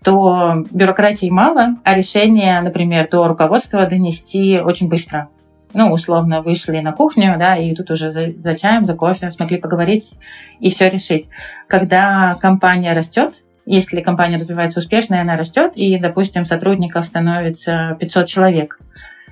то 0.04 0.64
бюрократии 0.72 1.30
мало, 1.30 1.78
а 1.84 1.96
решение, 1.96 2.62
например, 2.62 3.10
до 3.10 3.28
руководства 3.28 3.86
донести 3.88 4.60
очень 4.60 4.90
быстро. 4.90 5.30
Ну, 5.74 5.92
условно, 5.92 6.42
вышли 6.42 6.80
на 6.80 6.94
кухню, 6.94 7.36
да, 7.38 7.58
и 7.58 7.76
тут 7.76 7.92
уже 7.92 8.12
за, 8.12 8.32
за 8.40 8.56
чаем, 8.56 8.86
за 8.86 8.96
кофе 8.96 9.30
смогли 9.32 9.58
поговорить 9.58 10.16
и 10.60 10.70
все 10.70 10.90
решить. 10.90 11.28
Когда 11.68 12.38
компания 12.40 12.94
растет, 12.94 13.44
если 13.66 14.00
компания 14.00 14.38
развивается 14.38 14.80
успешно, 14.80 15.16
и 15.16 15.20
она 15.20 15.36
растет, 15.36 15.74
и, 15.76 16.00
допустим, 16.00 16.46
сотрудников 16.46 17.06
становится 17.06 17.98
500 18.00 18.26
человек, 18.28 18.80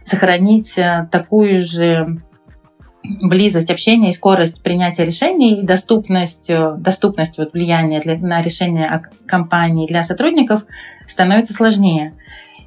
сохранить 0.03 0.77
э, 0.77 1.08
такую 1.10 1.62
же 1.62 2.22
близость 3.22 3.70
общения 3.70 4.10
и 4.10 4.14
скорость 4.14 4.62
принятия 4.62 5.06
решений, 5.06 5.60
и 5.60 5.64
доступность, 5.64 6.50
э, 6.50 6.76
доступность 6.78 7.38
вот 7.38 7.54
влияния 7.54 8.00
для, 8.00 8.18
на 8.18 8.42
решение 8.42 9.02
компании 9.26 9.88
для 9.88 10.04
сотрудников 10.04 10.66
становится 11.08 11.54
сложнее. 11.54 12.14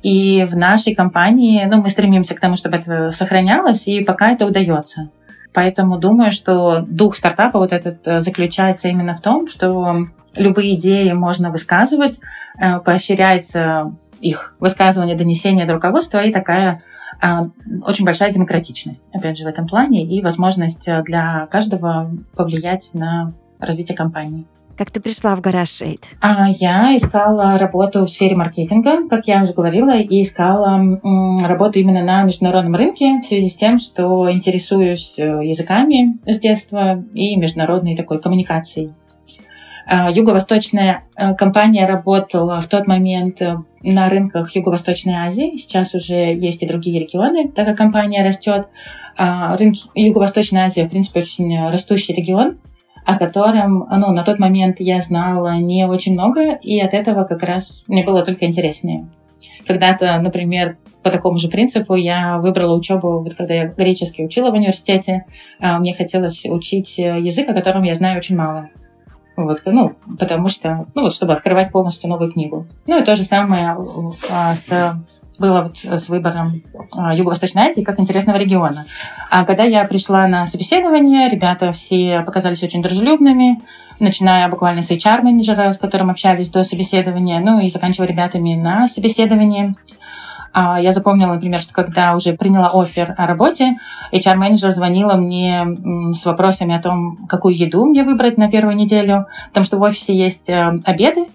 И 0.02 0.46
в 0.48 0.56
нашей 0.56 0.94
компании 0.94 1.64
ну, 1.64 1.82
мы 1.82 1.90
стремимся 1.90 2.34
к 2.34 2.40
тому, 2.40 2.56
чтобы 2.56 2.76
это 2.76 3.10
сохранялось, 3.10 3.88
и 3.88 4.04
пока 4.04 4.30
это 4.30 4.46
удается. 4.46 5.10
Поэтому 5.52 5.98
думаю, 5.98 6.30
что 6.30 6.84
дух 6.86 7.16
стартапа 7.16 7.58
вот 7.58 7.72
этот 7.72 8.06
э, 8.06 8.20
заключается 8.20 8.88
именно 8.88 9.14
в 9.14 9.20
том, 9.20 9.48
что 9.48 10.08
любые 10.36 10.74
идеи 10.74 11.12
можно 11.12 11.50
высказывать, 11.50 12.20
э, 12.60 12.78
поощряется 12.80 13.96
их 14.20 14.54
высказывание, 14.60 15.16
донесение 15.16 15.66
до 15.66 15.74
руководства 15.74 16.18
и 16.18 16.32
такая 16.32 16.80
очень 17.20 18.04
большая 18.04 18.32
демократичность, 18.32 19.02
опять 19.12 19.38
же, 19.38 19.44
в 19.44 19.48
этом 19.48 19.66
плане, 19.66 20.04
и 20.04 20.22
возможность 20.22 20.86
э, 20.86 21.02
для 21.02 21.46
каждого 21.46 22.10
повлиять 22.36 22.90
на 22.94 23.32
развитие 23.58 23.96
компании. 23.96 24.46
Как 24.76 24.92
ты 24.92 25.00
пришла 25.00 25.34
в 25.34 25.40
гараж 25.40 25.68
Шейд? 25.70 26.04
А, 26.20 26.48
я 26.48 26.96
искала 26.96 27.58
работу 27.58 28.04
в 28.04 28.08
сфере 28.08 28.36
маркетинга, 28.36 29.08
как 29.08 29.26
я 29.26 29.42
уже 29.42 29.52
говорила, 29.52 29.96
и 29.96 30.22
искала 30.22 30.80
работу 31.44 31.80
именно 31.80 32.04
на 32.04 32.22
международном 32.22 32.76
рынке 32.76 33.18
в 33.20 33.24
связи 33.24 33.48
с 33.48 33.56
тем, 33.56 33.80
что 33.80 34.30
интересуюсь 34.30 35.14
э, 35.16 35.22
языками 35.22 36.18
с 36.24 36.38
детства 36.38 37.02
и 37.12 37.34
международной 37.34 37.96
такой 37.96 38.20
коммуникацией. 38.20 38.92
А, 39.84 40.12
юго-восточная 40.12 41.02
э, 41.16 41.34
компания 41.34 41.84
работала 41.84 42.60
в 42.60 42.68
тот 42.68 42.86
момент 42.86 43.42
на 43.82 44.08
рынках 44.08 44.54
Юго-Восточной 44.54 45.14
Азии. 45.14 45.56
Сейчас 45.56 45.94
уже 45.94 46.34
есть 46.34 46.62
и 46.62 46.66
другие 46.66 47.00
регионы, 47.00 47.48
так 47.48 47.66
как 47.66 47.76
компания 47.76 48.24
растет. 48.24 48.68
А, 49.16 49.56
рынки 49.56 49.82
Юго-Восточной 49.94 50.62
Азии, 50.62 50.82
в 50.82 50.90
принципе, 50.90 51.20
очень 51.20 51.68
растущий 51.68 52.14
регион, 52.14 52.58
о 53.04 53.18
котором 53.18 53.86
ну, 53.90 54.12
на 54.12 54.22
тот 54.22 54.38
момент 54.38 54.76
я 54.80 55.00
знала 55.00 55.56
не 55.56 55.86
очень 55.86 56.12
много, 56.12 56.52
и 56.62 56.78
от 56.80 56.94
этого 56.94 57.24
как 57.24 57.42
раз 57.42 57.82
мне 57.86 58.04
было 58.04 58.24
только 58.24 58.46
интереснее. 58.46 59.08
Когда-то, 59.66 60.18
например, 60.20 60.78
по 61.02 61.10
такому 61.10 61.38
же 61.38 61.48
принципу 61.48 61.94
я 61.94 62.38
выбрала 62.38 62.76
учебу, 62.76 63.22
вот 63.22 63.34
когда 63.34 63.54
я 63.54 63.66
греческий 63.66 64.24
учила 64.24 64.50
в 64.50 64.54
университете, 64.54 65.24
а, 65.60 65.78
мне 65.78 65.94
хотелось 65.94 66.44
учить 66.46 66.98
язык, 66.98 67.48
о 67.48 67.54
котором 67.54 67.82
я 67.82 67.94
знаю 67.94 68.18
очень 68.18 68.36
мало. 68.36 68.70
Вот, 69.38 69.60
ну, 69.66 69.92
потому 70.18 70.48
что, 70.48 70.86
ну, 70.96 71.02
вот, 71.02 71.14
чтобы 71.14 71.32
открывать 71.32 71.70
полностью 71.70 72.10
новую 72.10 72.32
книгу. 72.32 72.66
Ну, 72.88 72.98
и 72.98 73.04
то 73.04 73.14
же 73.14 73.22
самое 73.22 73.76
а, 74.28 74.56
с, 74.56 74.68
было 75.38 75.62
вот 75.62 75.78
с 75.78 76.08
выбором 76.08 76.64
а, 76.96 77.14
Юго-Восточной 77.14 77.70
Азии 77.70 77.82
как 77.82 78.00
интересного 78.00 78.36
региона. 78.36 78.84
А 79.30 79.44
когда 79.44 79.62
я 79.62 79.84
пришла 79.84 80.26
на 80.26 80.44
собеседование, 80.48 81.28
ребята 81.28 81.70
все 81.70 82.20
показались 82.26 82.64
очень 82.64 82.82
дружелюбными, 82.82 83.60
начиная 84.00 84.48
буквально 84.48 84.82
с 84.82 84.90
HR-менеджера, 84.90 85.70
с 85.70 85.78
которым 85.78 86.10
общались 86.10 86.48
до 86.48 86.64
собеседования, 86.64 87.38
ну 87.38 87.60
и 87.60 87.70
заканчивая 87.70 88.08
ребятами 88.08 88.56
на 88.56 88.88
собеседовании. 88.88 89.76
А, 90.52 90.80
я 90.80 90.92
запомнила, 90.92 91.34
например, 91.34 91.60
что 91.60 91.74
когда 91.74 92.14
уже 92.14 92.32
приняла 92.32 92.70
офер 92.72 93.14
о 93.16 93.26
работе, 93.26 93.76
HR-менеджер 94.12 94.72
звонила 94.72 95.14
мне 95.14 95.66
с 96.14 96.24
вопросами 96.24 96.74
о 96.74 96.82
том, 96.82 97.16
какую 97.28 97.56
еду 97.56 97.86
мне 97.86 98.02
выбрать 98.04 98.38
на 98.38 98.50
первую 98.50 98.76
неделю, 98.76 99.26
потому 99.48 99.64
что 99.64 99.78
в 99.78 99.82
офисе 99.82 100.16
есть 100.16 100.48
э, 100.48 100.80
обеды, 100.84 101.26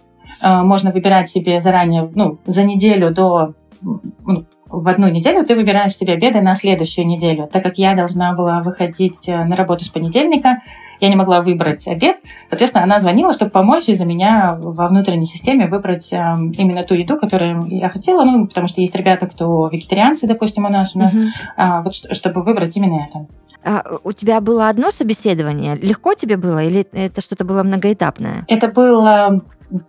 э, 0.41 0.61
можно 0.61 0.91
выбирать 0.91 1.29
себе 1.29 1.61
заранее, 1.61 2.09
ну, 2.13 2.39
за 2.45 2.63
неделю 2.63 3.13
до 3.13 3.53
ну, 3.81 4.45
в 4.73 4.87
одну 4.87 5.07
неделю 5.07 5.45
ты 5.45 5.55
выбираешь 5.55 5.95
себе 5.95 6.13
обеды 6.13 6.41
на 6.41 6.55
следующую 6.55 7.05
неделю. 7.05 7.47
Так 7.51 7.63
как 7.63 7.77
я 7.77 7.93
должна 7.93 8.33
была 8.33 8.61
выходить 8.61 9.29
э, 9.29 9.43
на 9.43 9.55
работу 9.55 9.85
с 9.85 9.89
понедельника, 9.89 10.61
я 11.03 11.09
не 11.09 11.15
могла 11.17 11.41
выбрать 11.41 11.85
обед. 11.87 12.17
Соответственно, 12.49 12.85
она 12.85 13.01
звонила, 13.01 13.33
чтобы 13.33 13.51
помочь 13.51 13.87
за 13.87 14.05
меня 14.05 14.57
во 14.57 14.87
внутренней 14.87 15.25
системе 15.25 15.67
выбрать 15.67 16.13
э, 16.13 16.17
именно 16.57 16.83
ту 16.83 16.95
еду, 16.95 17.17
которую 17.17 17.61
я 17.67 17.89
хотела. 17.89 18.23
Ну, 18.23 18.47
потому 18.47 18.67
что 18.67 18.79
есть 18.79 18.95
ребята, 18.95 19.27
кто 19.27 19.67
вегетарианцы, 19.67 20.27
допустим, 20.27 20.63
у 20.63 20.69
нас, 20.69 20.95
у 20.95 20.99
нас 20.99 21.13
uh-huh. 21.13 21.27
а, 21.57 21.81
вот 21.81 21.93
чтобы 21.93 22.41
выбрать 22.41 22.77
именно 22.77 23.05
это. 23.05 23.27
А 23.65 23.83
у 24.03 24.11
тебя 24.11 24.41
было 24.41 24.67
одно 24.67 24.91
собеседование? 24.91 25.75
Легко 25.75 26.13
тебе 26.13 26.37
было 26.37 26.63
или 26.63 26.85
это 26.91 27.21
что-то 27.21 27.45
было 27.45 27.63
многоэтапное? 27.63 28.45
Это 28.47 28.67
было 28.67 29.41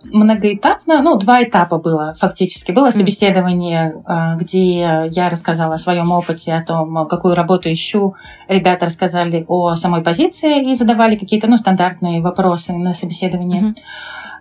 многоэтапно, 0.05 1.03
ну, 1.03 1.19
два 1.19 1.43
этапа 1.43 1.79
было 1.79 2.15
фактически. 2.19 2.73
Было 2.73 2.91
собеседование, 2.91 4.03
mm. 4.07 4.37
где 4.39 5.09
я 5.11 5.29
рассказала 5.29 5.75
о 5.75 5.79
своем 5.79 6.11
опыте, 6.13 6.55
о 6.55 6.65
том, 6.65 7.07
какую 7.07 7.35
работу 7.35 7.71
ищу. 7.71 8.15
Ребята 8.49 8.87
рассказали 8.87 9.45
о 9.49 9.77
самой 9.77 10.03
позиции 10.03 10.71
и 10.71 10.75
задавали 10.75 11.04
какие-то, 11.11 11.47
ну, 11.47 11.57
стандартные 11.57 12.21
вопросы 12.21 12.73
на 12.73 12.95
собеседовании. 12.95 13.63
Mm-hmm. 13.63 13.75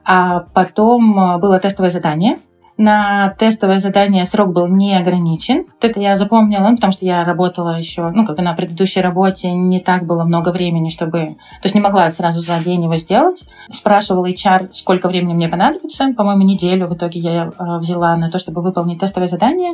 А 0.06 0.46
потом 0.54 1.40
было 1.40 1.60
тестовое 1.60 1.92
задание– 1.92 2.38
на 2.78 3.30
тестовое 3.38 3.78
задание 3.78 4.26
срок 4.26 4.52
был 4.52 4.68
не 4.68 4.96
ограничен. 4.96 5.66
Вот 5.68 5.84
это 5.84 6.00
я 6.00 6.18
запомнила, 6.18 6.68
ну, 6.70 6.76
потому 6.76 6.92
что 6.92 7.06
я 7.06 7.24
работала 7.24 7.78
еще, 7.78 8.10
ну, 8.10 8.26
как 8.26 8.36
бы 8.36 8.42
на 8.42 8.54
предыдущей 8.54 9.02
работе 9.02 9.52
не 9.52 9.80
так 9.80 10.06
было 10.06 10.24
много 10.24 10.50
времени, 10.50 10.90
чтобы... 10.90 11.20
То 11.20 11.66
есть 11.66 11.76
не 11.76 11.82
могла 11.82 12.10
сразу 12.10 12.42
за 12.42 12.60
день 12.60 12.84
его 12.84 12.96
сделать. 12.96 13.48
Спрашивала 13.70 14.28
HR, 14.28 14.70
сколько 14.74 15.08
времени 15.08 15.34
мне 15.34 15.50
понадобится. 15.50 16.14
По-моему, 16.18 16.44
неделю 16.44 16.88
в 16.88 16.96
итоге 16.96 17.20
я 17.20 17.46
э, 17.46 17.78
взяла 17.78 18.16
на 18.16 18.32
то, 18.32 18.40
чтобы 18.40 18.64
выполнить 18.64 19.00
тестовое 19.00 19.28
задание. 19.28 19.74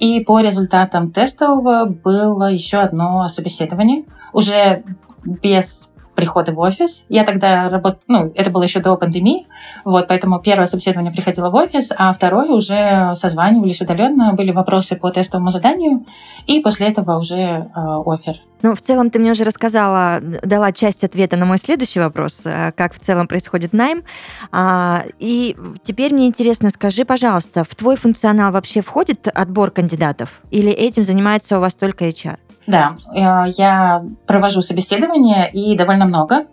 И 0.00 0.18
по 0.20 0.40
результатам 0.40 1.12
тестового 1.12 1.86
было 1.86 2.50
еще 2.50 2.78
одно 2.78 3.28
собеседование. 3.28 4.04
Уже 4.32 4.82
без 5.24 5.88
прихода 6.14 6.52
в 6.52 6.58
офис. 6.58 7.04
Я 7.08 7.24
тогда 7.24 7.68
работала, 7.68 8.02
ну, 8.08 8.32
это 8.34 8.50
было 8.50 8.62
еще 8.62 8.80
до 8.80 8.96
пандемии, 8.96 9.46
вот, 9.84 10.08
поэтому 10.08 10.40
первое 10.40 10.66
собеседование 10.66 11.12
приходило 11.12 11.50
в 11.50 11.54
офис, 11.54 11.90
а 11.96 12.12
второе 12.12 12.50
уже 12.50 13.14
созванивались 13.14 13.80
удаленно, 13.80 14.32
были 14.32 14.50
вопросы 14.50 14.96
по 14.96 15.10
тестовому 15.10 15.50
заданию, 15.50 16.04
и 16.46 16.60
после 16.60 16.88
этого 16.88 17.18
уже 17.18 17.36
э, 17.36 17.68
офер. 17.74 18.40
Ну, 18.64 18.74
в 18.74 18.80
целом 18.80 19.10
ты 19.10 19.18
мне 19.18 19.32
уже 19.32 19.44
рассказала, 19.44 20.20
дала 20.22 20.72
часть 20.72 21.04
ответа 21.04 21.36
на 21.36 21.44
мой 21.44 21.58
следующий 21.58 22.00
вопрос, 22.00 22.46
э, 22.46 22.72
как 22.72 22.94
в 22.94 22.98
целом 22.98 23.28
происходит 23.28 23.74
найм. 23.74 24.04
А, 24.52 25.04
и 25.18 25.54
теперь 25.82 26.14
мне 26.14 26.26
интересно, 26.28 26.70
скажи, 26.70 27.04
пожалуйста, 27.04 27.62
в 27.62 27.74
твой 27.74 27.96
функционал 27.96 28.52
вообще 28.52 28.80
входит 28.80 29.28
отбор 29.28 29.70
кандидатов? 29.70 30.40
Или 30.50 30.72
этим 30.72 31.04
занимается 31.04 31.58
у 31.58 31.60
вас 31.60 31.74
только 31.74 32.06
HR? 32.06 32.38
Да, 32.66 32.96
э, 33.14 33.50
я 33.58 34.02
провожу 34.26 34.62
собеседования 34.62 35.44
и 35.44 35.76
довольно 35.76 36.06
много 36.06 36.46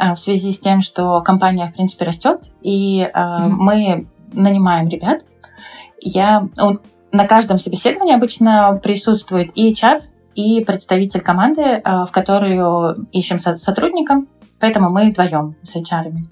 э, 0.00 0.14
в 0.14 0.18
связи 0.18 0.50
с 0.50 0.58
тем, 0.58 0.80
что 0.80 1.20
компания, 1.20 1.68
в 1.68 1.76
принципе, 1.76 2.06
растет, 2.06 2.40
и 2.60 3.02
mm-hmm. 3.02 3.48
мы 3.50 4.08
нанимаем 4.32 4.88
ребят. 4.88 5.20
Я 6.00 6.48
на 7.12 7.28
каждом 7.28 7.60
собеседовании 7.60 8.16
обычно 8.16 8.80
присутствует 8.82 9.52
и 9.54 9.72
HR, 9.72 10.02
и 10.34 10.64
представитель 10.64 11.20
команды, 11.20 11.82
в 11.84 12.08
которую 12.10 13.06
ищем 13.12 13.38
сотрудника, 13.38 14.22
поэтому 14.60 14.90
мы 14.90 15.10
вдвоем 15.10 15.56
с 15.62 15.76
HR. 15.76 16.06
-ами 16.06 16.26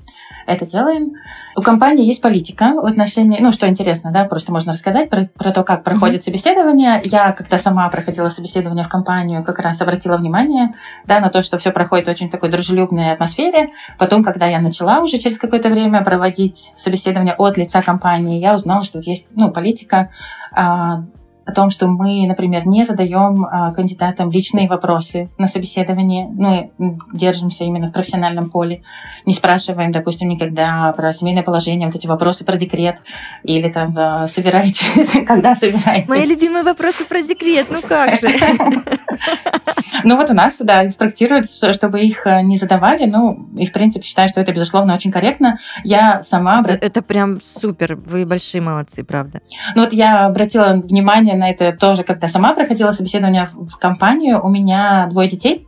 это 0.50 0.66
делаем. 0.66 1.12
У 1.57 1.62
компании 1.62 2.07
есть 2.07 2.23
политика 2.23 2.75
в 2.75 2.87
отношении, 2.87 3.40
ну, 3.40 3.52
что 3.52 3.69
интересно, 3.69 4.11
да, 4.12 4.25
просто 4.25 4.52
можно 4.52 4.73
рассказать 4.73 5.11
про, 5.11 5.26
про 5.26 5.52
то, 5.52 5.62
как 5.62 5.85
проходит 5.85 6.21
mm-hmm. 6.21 6.25
собеседование. 6.25 7.00
Я, 7.04 7.33
когда 7.33 7.59
сама 7.59 7.88
проходила 7.88 8.28
собеседование 8.28 8.85
в 8.85 8.88
компанию, 8.88 9.45
как 9.45 9.59
раз 9.59 9.80
обратила 9.80 10.16
внимание, 10.16 10.73
да, 11.07 11.21
на 11.21 11.28
то, 11.28 11.42
что 11.42 11.59
все 11.59 11.71
проходит 11.71 12.07
в 12.07 12.11
очень 12.11 12.30
такой 12.30 12.50
дружелюбной 12.50 13.12
атмосфере. 13.12 13.71
Потом, 13.99 14.23
когда 14.23 14.47
я 14.47 14.61
начала 14.61 15.00
уже 15.00 15.19
через 15.19 15.38
какое-то 15.38 15.69
время 15.69 16.02
проводить 16.02 16.73
собеседование 16.76 17.35
от 17.35 17.57
лица 17.57 17.83
компании, 17.83 18.40
я 18.40 18.54
узнала, 18.54 18.85
что 18.85 19.00
есть, 19.00 19.26
ну, 19.35 19.50
политика 19.50 20.11
а, 20.52 21.04
о 21.50 21.54
том, 21.54 21.71
что 21.71 21.87
мы, 21.87 22.26
например, 22.26 22.66
не 22.66 22.85
задаем 22.85 23.45
а, 23.45 23.73
кандидатам 23.73 24.30
личные 24.30 24.69
вопросы 24.69 25.28
на 25.38 25.47
собеседовании, 25.47 26.26
мы 26.30 26.71
держимся 27.12 27.64
именно 27.64 27.88
в 27.88 27.92
профессиональном 27.92 28.50
поле, 28.50 28.83
не 29.26 29.35
спрашиваем, 29.35 29.92
допустим, 29.92 30.28
никогда 30.28 30.92
про 30.97 31.12
семейное 31.12 31.42
положение, 31.42 31.88
вот 31.88 31.97
эти 31.97 32.07
вопросы 32.07 32.45
про 32.45 32.57
декрет 32.57 32.97
или 33.42 33.69
там 33.69 33.95
а, 33.99 34.28
собираетесь, 34.28 35.12
когда 35.26 35.54
собираетесь. 35.54 36.09
Мои 36.09 36.25
любимые 36.25 36.62
вопросы 36.62 37.04
про 37.04 37.23
декрет, 37.23 37.66
ну 37.69 37.78
как 37.87 38.21
же. 38.21 38.28
Ну 40.04 40.16
вот 40.16 40.30
у 40.30 40.35
нас, 40.35 40.59
да, 40.59 40.85
инструктируют, 40.85 41.50
чтобы 41.50 42.00
их 42.00 42.26
э, 42.26 42.42
не 42.42 42.57
задавали. 42.57 43.07
Ну, 43.07 43.49
и 43.57 43.66
в 43.66 43.73
принципе 43.73 44.04
считаю, 44.04 44.28
что 44.28 44.40
это, 44.40 44.52
безусловно, 44.52 44.95
очень 44.95 45.11
корректно. 45.11 45.59
Я 45.85 46.23
сама... 46.23 46.64
Это 46.66 47.02
прям 47.02 47.40
супер, 47.42 47.97
вы 47.97 48.25
большие 48.25 48.61
молодцы, 48.61 49.04
правда. 49.04 49.40
Ну 49.75 49.83
вот 49.83 49.92
я 49.92 50.26
обратила 50.26 50.80
внимание 50.83 51.35
на 51.40 51.50
это 51.50 51.73
тоже, 51.73 52.04
когда 52.04 52.28
сама 52.28 52.54
проходила 52.54 52.92
собеседование 52.92 53.49
в 53.52 53.76
компанию. 53.78 54.40
У 54.44 54.49
меня 54.49 55.09
двое 55.11 55.28
детей, 55.28 55.66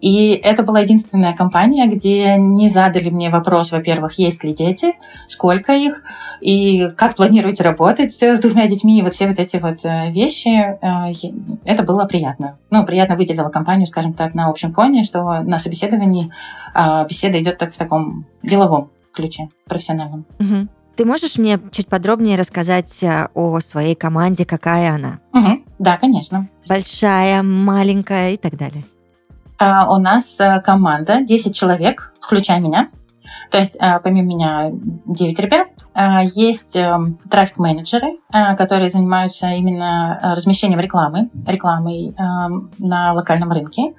и 0.00 0.30
это 0.30 0.62
была 0.62 0.80
единственная 0.80 1.34
компания, 1.34 1.86
где 1.86 2.36
не 2.36 2.68
задали 2.68 3.10
мне 3.10 3.30
вопрос, 3.30 3.72
во-первых, 3.72 4.18
есть 4.18 4.44
ли 4.44 4.54
дети, 4.54 4.94
сколько 5.28 5.72
их, 5.72 6.02
и 6.40 6.90
как 6.96 7.16
планируете 7.16 7.64
работать 7.64 8.12
с 8.12 8.38
двумя 8.38 8.68
детьми, 8.68 8.98
и 8.98 9.02
вот 9.02 9.14
все 9.14 9.26
вот 9.26 9.38
эти 9.38 9.56
вот 9.56 9.80
э, 9.84 10.10
вещи. 10.10 10.48
Э, 10.48 11.12
это 11.64 11.82
было 11.82 12.04
приятно. 12.04 12.58
Ну, 12.70 12.86
приятно 12.86 13.16
выделила 13.16 13.48
компанию, 13.48 13.86
скажем 13.86 14.12
так, 14.12 14.34
на 14.34 14.48
общем 14.48 14.72
фоне, 14.72 15.02
что 15.02 15.40
на 15.42 15.58
собеседовании 15.58 16.30
а, 16.74 17.04
беседа 17.04 17.40
идет 17.40 17.58
так 17.58 17.72
в 17.72 17.78
таком 17.78 18.26
деловом 18.42 18.90
ключе, 19.12 19.48
профессиональном. 19.66 20.26
Угу. 20.38 20.68
Ты 20.98 21.04
можешь 21.04 21.38
мне 21.38 21.60
чуть 21.70 21.86
подробнее 21.86 22.36
рассказать 22.36 23.04
э, 23.04 23.28
о 23.32 23.60
своей 23.60 23.94
команде, 23.94 24.44
какая 24.44 24.96
она? 24.96 25.20
Угу. 25.32 25.62
Да, 25.78 25.96
конечно. 25.96 26.48
Большая, 26.68 27.44
маленькая 27.44 28.32
и 28.32 28.36
так 28.36 28.56
далее. 28.56 28.84
А, 29.60 29.94
у 29.94 30.00
нас 30.00 30.40
э, 30.40 30.60
команда 30.60 31.20
10 31.20 31.54
человек, 31.54 32.12
включая 32.20 32.60
меня. 32.60 32.88
То 33.52 33.58
есть 33.58 33.76
э, 33.76 34.00
помимо 34.02 34.26
меня 34.26 34.70
9 34.72 35.38
ребят. 35.38 35.68
Э, 35.94 36.24
есть 36.34 36.76
трафик-менеджеры, 37.30 38.18
которые 38.32 38.90
занимаются 38.90 39.50
именно 39.50 40.18
размещением 40.20 40.80
рекламы, 40.80 41.30
рекламой 41.46 42.12
на 42.80 43.12
локальном 43.12 43.52
рынке. 43.52 43.94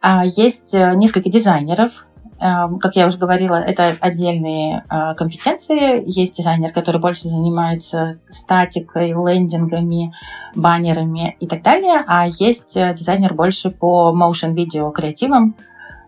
А, 0.00 0.24
есть 0.24 0.72
несколько 0.72 1.28
дизайнеров, 1.28 1.90
Эм, 1.90 2.05
как 2.38 2.96
я 2.96 3.06
уже 3.06 3.18
говорила, 3.18 3.56
это 3.56 3.94
отдельные 4.00 4.84
э, 4.90 5.14
компетенции. 5.14 6.02
Есть 6.06 6.36
дизайнер, 6.36 6.72
который 6.72 7.00
больше 7.00 7.28
занимается 7.28 8.18
статикой, 8.28 9.10
лендингами, 9.10 10.12
баннерами 10.54 11.36
и 11.40 11.46
так 11.46 11.62
далее. 11.62 12.04
А 12.06 12.26
есть 12.26 12.76
э, 12.76 12.94
дизайнер 12.94 13.34
больше 13.34 13.70
по 13.70 14.14
motion 14.14 14.54
видео 14.54 14.90
креативам, 14.90 15.56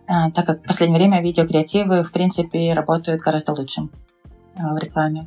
э, 0.07 0.31
так 0.33 0.45
как 0.45 0.59
в 0.59 0.67
последнее 0.67 0.99
время 0.99 1.21
видеокреативы, 1.21 2.03
в 2.03 2.11
принципе, 2.11 2.73
работают 2.73 3.21
гораздо 3.21 3.53
лучше. 3.53 3.89
Э, 4.59 4.73
в 4.73 4.77
рекламе. 4.77 5.25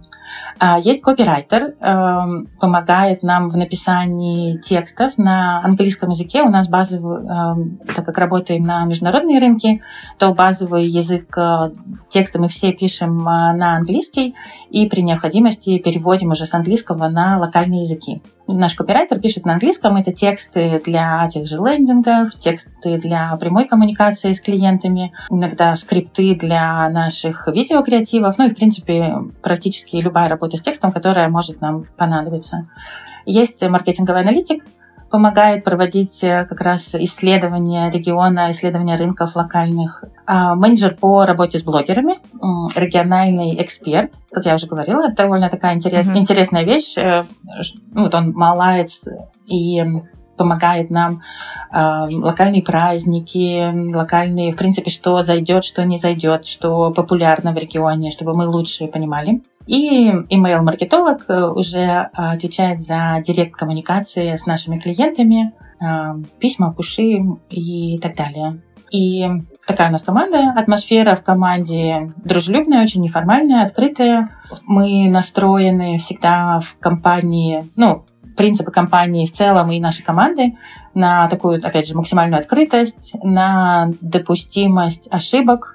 А, 0.58 0.78
есть 0.78 1.02
копирайтер, 1.02 1.74
эм, 1.80 2.48
помогает 2.60 3.22
нам 3.22 3.48
в 3.48 3.56
написании 3.56 4.58
текстов 4.58 5.16
на 5.16 5.60
английском 5.60 6.10
языке. 6.10 6.42
У 6.42 6.48
нас 6.48 6.68
базовый, 6.68 7.24
эм, 7.24 7.78
так 7.94 8.04
как 8.04 8.18
работаем 8.18 8.64
на 8.64 8.84
международные 8.84 9.38
рынки, 9.38 9.82
то 10.18 10.32
базовый 10.32 10.86
язык 10.86 11.36
э, 11.36 11.72
текста 12.10 12.38
мы 12.38 12.48
все 12.48 12.72
пишем 12.72 13.20
э, 13.20 13.54
на 13.54 13.76
английский 13.76 14.34
и 14.70 14.86
при 14.86 15.00
необходимости 15.00 15.78
переводим 15.78 16.30
уже 16.30 16.44
с 16.44 16.54
английского 16.54 17.08
на 17.08 17.38
локальные 17.38 17.80
языки. 17.80 18.20
Наш 18.48 18.74
копирайтер 18.74 19.20
пишет 19.20 19.46
на 19.46 19.54
английском. 19.54 19.96
Это 19.96 20.12
тексты 20.12 20.80
для 20.84 21.28
тех 21.28 21.46
же 21.46 21.56
лендингов, 21.56 22.34
тексты 22.34 22.98
для 22.98 23.36
прямой 23.40 23.66
коммуникации 23.66 24.32
с 24.32 24.40
клиентами, 24.40 25.12
иногда 25.30 25.74
скрипты 25.76 26.34
для 26.34 26.88
наших 26.90 27.46
видеокреативов, 27.46 28.38
ну 28.38 28.46
и, 28.46 28.50
в 28.50 28.56
принципе, 28.56 29.14
практически 29.42 29.96
любая 29.96 30.28
работа 30.28 30.56
с 30.56 30.62
текстом, 30.62 30.92
которая 30.92 31.28
может 31.28 31.60
нам 31.60 31.86
понадобиться. 31.96 32.68
Есть 33.24 33.62
маркетинговый 33.62 34.22
аналитик, 34.22 34.64
помогает 35.12 35.62
проводить 35.62 36.24
э, 36.24 36.46
как 36.46 36.62
раз 36.62 36.94
исследования 36.94 37.90
региона, 37.90 38.50
исследования 38.50 38.96
рынков 38.96 39.36
локальных. 39.36 40.04
А 40.26 40.54
менеджер 40.54 40.96
по 40.98 41.26
работе 41.26 41.58
с 41.58 41.62
блогерами, 41.62 42.18
региональный 42.74 43.62
эксперт, 43.62 44.14
как 44.32 44.46
я 44.46 44.54
уже 44.54 44.66
говорила, 44.66 45.04
это 45.04 45.16
довольно 45.16 45.50
такая 45.50 45.74
интерес, 45.74 46.10
mm-hmm. 46.10 46.18
интересная 46.18 46.64
вещь. 46.64 46.94
Э, 46.96 47.24
ну, 47.92 48.04
вот 48.04 48.14
он 48.14 48.32
малаец 48.32 49.04
и 49.46 49.84
помогает 50.38 50.88
нам 50.88 51.20
э, 51.70 52.06
локальные 52.10 52.62
праздники, 52.62 53.94
локальные, 53.94 54.52
в 54.52 54.56
принципе, 54.56 54.90
что 54.90 55.20
зайдет, 55.22 55.62
что 55.62 55.84
не 55.84 55.98
зайдет, 55.98 56.46
что 56.46 56.90
популярно 56.90 57.52
в 57.52 57.58
регионе, 57.58 58.10
чтобы 58.10 58.34
мы 58.34 58.48
лучше 58.48 58.86
понимали. 58.86 59.42
И 59.66 60.10
email-маркетолог 60.10 61.24
э, 61.28 61.46
уже 61.48 62.10
отвечает 62.12 62.82
за 62.82 63.22
директ-коммуникации 63.24 64.36
с 64.36 64.46
нашими 64.46 64.78
клиентами, 64.78 65.52
э, 65.80 66.14
письма, 66.38 66.72
пуши 66.72 67.20
и 67.50 67.98
так 67.98 68.16
далее. 68.16 68.60
И 68.90 69.26
такая 69.66 69.88
у 69.88 69.92
нас 69.92 70.02
команда. 70.02 70.52
Атмосфера 70.56 71.14
в 71.14 71.22
команде 71.22 72.12
дружелюбная, 72.16 72.82
очень 72.82 73.02
неформальная, 73.02 73.64
открытая. 73.64 74.30
Мы 74.66 75.08
настроены 75.08 75.98
всегда 75.98 76.60
в 76.60 76.76
компании, 76.78 77.62
ну, 77.76 78.04
принципы 78.36 78.70
компании 78.70 79.26
в 79.26 79.32
целом 79.32 79.70
и 79.70 79.80
нашей 79.80 80.02
команды 80.02 80.56
на 80.94 81.28
такую, 81.28 81.64
опять 81.64 81.86
же, 81.86 81.96
максимальную 81.96 82.40
открытость, 82.40 83.14
на 83.22 83.90
допустимость 84.00 85.06
ошибок, 85.10 85.71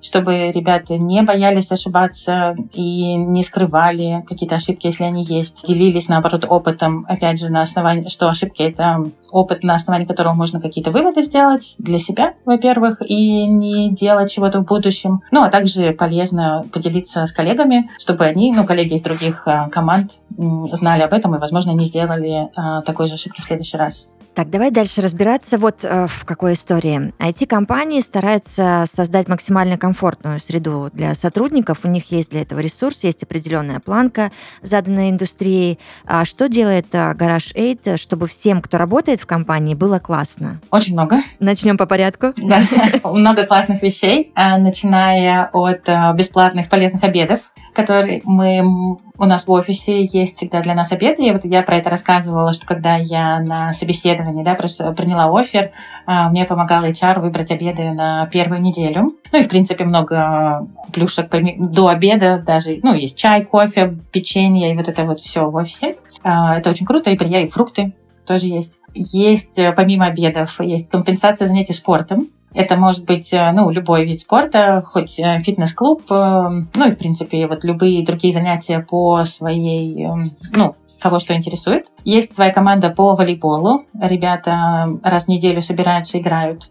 чтобы 0.00 0.50
ребята 0.50 0.96
не 0.96 1.22
боялись 1.22 1.72
ошибаться 1.72 2.56
и 2.72 3.14
не 3.14 3.42
скрывали 3.42 4.24
какие-то 4.26 4.56
ошибки, 4.56 4.86
если 4.86 5.04
они 5.04 5.22
есть. 5.22 5.66
Делились, 5.66 6.08
наоборот, 6.08 6.44
опытом, 6.48 7.04
опять 7.08 7.40
же, 7.40 7.50
на 7.50 7.62
основании, 7.62 8.08
что 8.08 8.28
ошибки— 8.28 8.62
это 8.64 9.04
опыт, 9.30 9.62
на 9.62 9.74
основании 9.74 10.06
которого 10.06 10.34
можно 10.34 10.60
какие-то 10.60 10.90
выводы 10.90 11.22
сделать 11.22 11.74
для 11.78 11.98
себя, 11.98 12.34
во-первых, 12.44 13.02
и 13.06 13.46
не 13.46 13.90
делать 13.90 14.30
чего-то 14.30 14.60
в 14.60 14.64
будущем. 14.64 15.20
Ну, 15.30 15.42
а 15.42 15.50
также 15.50 15.92
полезно 15.92 16.64
поделиться 16.72 17.26
с 17.26 17.32
коллегами, 17.32 17.90
чтобы 17.98 18.24
они, 18.24 18.52
ну, 18.54 18.64
коллеги 18.64 18.94
из 18.94 19.02
других 19.02 19.42
а, 19.46 19.68
команд 19.68 20.12
знали 20.36 21.02
об 21.02 21.12
этом 21.12 21.34
и, 21.34 21.38
возможно, 21.38 21.72
не 21.72 21.84
сделали 21.84 22.48
а, 22.54 22.82
такой 22.82 23.06
же 23.06 23.14
ошибки 23.14 23.40
в 23.40 23.44
следующий 23.44 23.76
раз. 23.76 24.06
Так, 24.34 24.50
давай 24.50 24.70
дальше 24.70 25.00
разбираться 25.00 25.58
вот 25.58 25.84
э, 25.84 26.06
в 26.06 26.24
какой 26.24 26.52
истории. 26.52 27.12
IT-компании 27.18 28.00
стараются 28.00 28.84
создать 28.88 29.28
максимально 29.28 29.76
комфортную 29.76 30.38
среду 30.38 30.90
для 30.92 31.14
сотрудников. 31.14 31.80
У 31.84 31.88
них 31.88 32.10
есть 32.12 32.30
для 32.30 32.42
этого 32.42 32.60
ресурс, 32.60 33.02
есть 33.02 33.22
определенная 33.22 33.80
планка, 33.80 34.30
заданная 34.62 35.10
индустрией. 35.10 35.78
А 36.06 36.24
что 36.24 36.48
делает 36.48 36.86
э, 36.92 37.12
Garage 37.14 37.52
8, 37.54 37.96
чтобы 37.96 38.28
всем, 38.28 38.62
кто 38.62 38.78
работает 38.78 39.20
в 39.20 39.26
компании, 39.26 39.74
было 39.74 39.98
классно? 39.98 40.60
Очень 40.70 40.92
много. 40.94 41.20
Начнем 41.40 41.76
по 41.76 41.86
порядку. 41.86 42.32
Да, 42.36 42.62
много 43.04 43.44
классных 43.44 43.82
вещей, 43.82 44.32
э, 44.36 44.58
начиная 44.58 45.50
от 45.52 45.88
э, 45.88 46.12
бесплатных 46.14 46.68
полезных 46.68 47.02
обедов, 47.02 47.50
которые 47.72 48.22
мы 48.24 48.98
у 49.18 49.24
нас 49.24 49.46
в 49.46 49.50
офисе 49.50 50.04
есть 50.04 50.36
всегда 50.36 50.60
для 50.60 50.74
нас 50.74 50.92
обеды. 50.92 51.24
И 51.24 51.32
вот 51.32 51.44
я 51.44 51.62
про 51.62 51.76
это 51.76 51.90
рассказывала, 51.90 52.52
что 52.52 52.66
когда 52.66 52.96
я 52.96 53.40
на 53.40 53.72
собеседовании 53.72 54.44
да, 54.44 54.54
приняла 54.54 55.28
офер, 55.38 55.72
а, 56.06 56.30
мне 56.30 56.44
помогал 56.44 56.84
HR 56.84 57.20
выбрать 57.20 57.50
обеды 57.50 57.90
на 57.92 58.26
первую 58.26 58.60
неделю. 58.60 59.16
Ну 59.32 59.40
и, 59.40 59.42
в 59.42 59.48
принципе, 59.48 59.84
много 59.84 60.66
плюшек 60.92 61.28
до 61.58 61.88
обеда 61.88 62.42
даже. 62.44 62.78
Ну, 62.82 62.94
есть 62.94 63.18
чай, 63.18 63.44
кофе, 63.44 63.98
печенье 64.12 64.72
и 64.72 64.76
вот 64.76 64.88
это 64.88 65.04
вот 65.04 65.20
все 65.20 65.50
в 65.50 65.54
офисе. 65.56 65.96
А, 66.22 66.56
это 66.58 66.70
очень 66.70 66.86
круто. 66.86 67.10
И 67.10 67.16
приятно, 67.16 67.46
и 67.46 67.50
фрукты 67.50 67.94
тоже 68.24 68.46
есть. 68.46 68.78
Есть, 68.94 69.58
э, 69.58 69.72
помимо 69.72 70.06
обедов, 70.06 70.60
есть 70.60 70.90
компенсация 70.90 71.48
занятий 71.48 71.72
спортом. 71.72 72.28
Это 72.54 72.76
может 72.76 73.04
быть 73.04 73.32
э, 73.32 73.52
ну, 73.52 73.70
любой 73.70 74.06
вид 74.06 74.20
спорта, 74.20 74.82
хоть 74.84 75.20
э, 75.20 75.40
фитнес-клуб, 75.42 76.02
э, 76.10 76.48
ну 76.74 76.88
и, 76.88 76.90
в 76.90 76.96
принципе, 76.98 77.46
вот 77.46 77.62
любые 77.62 78.04
другие 78.04 78.32
занятия 78.32 78.80
по 78.80 79.24
своей, 79.24 80.06
ну, 80.52 80.74
того, 81.00 81.18
что 81.18 81.34
интересует. 81.36 81.86
Есть 82.04 82.34
твоя 82.34 82.52
команда 82.52 82.88
по 82.90 83.14
волейболу. 83.14 83.84
Ребята 84.00 84.88
раз 85.02 85.26
в 85.26 85.28
неделю 85.28 85.60
собираются, 85.60 86.18
играют. 86.18 86.70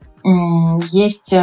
Есть 0.91 1.33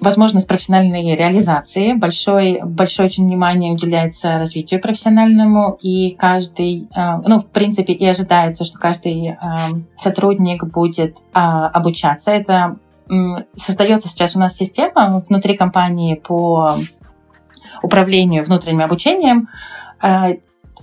возможность 0.00 0.46
профессиональной 0.46 1.14
реализации. 1.14 1.92
Большой, 1.92 2.60
большое 2.64 3.08
очень 3.08 3.26
внимание 3.26 3.72
уделяется 3.72 4.38
развитию 4.38 4.80
профессиональному, 4.80 5.76
и 5.82 6.10
каждый, 6.10 6.88
ну, 6.94 7.40
в 7.40 7.50
принципе, 7.50 7.92
и 7.92 8.06
ожидается, 8.06 8.64
что 8.64 8.78
каждый 8.78 9.36
сотрудник 9.98 10.64
будет 10.72 11.18
обучаться. 11.32 12.30
Это 12.30 12.76
создается 13.56 14.08
сейчас 14.08 14.36
у 14.36 14.38
нас 14.38 14.56
система 14.56 15.22
внутри 15.28 15.56
компании 15.56 16.14
по 16.14 16.76
управлению 17.82 18.44
внутренним 18.44 18.82
обучением. 18.82 19.48
Э, 20.02 20.36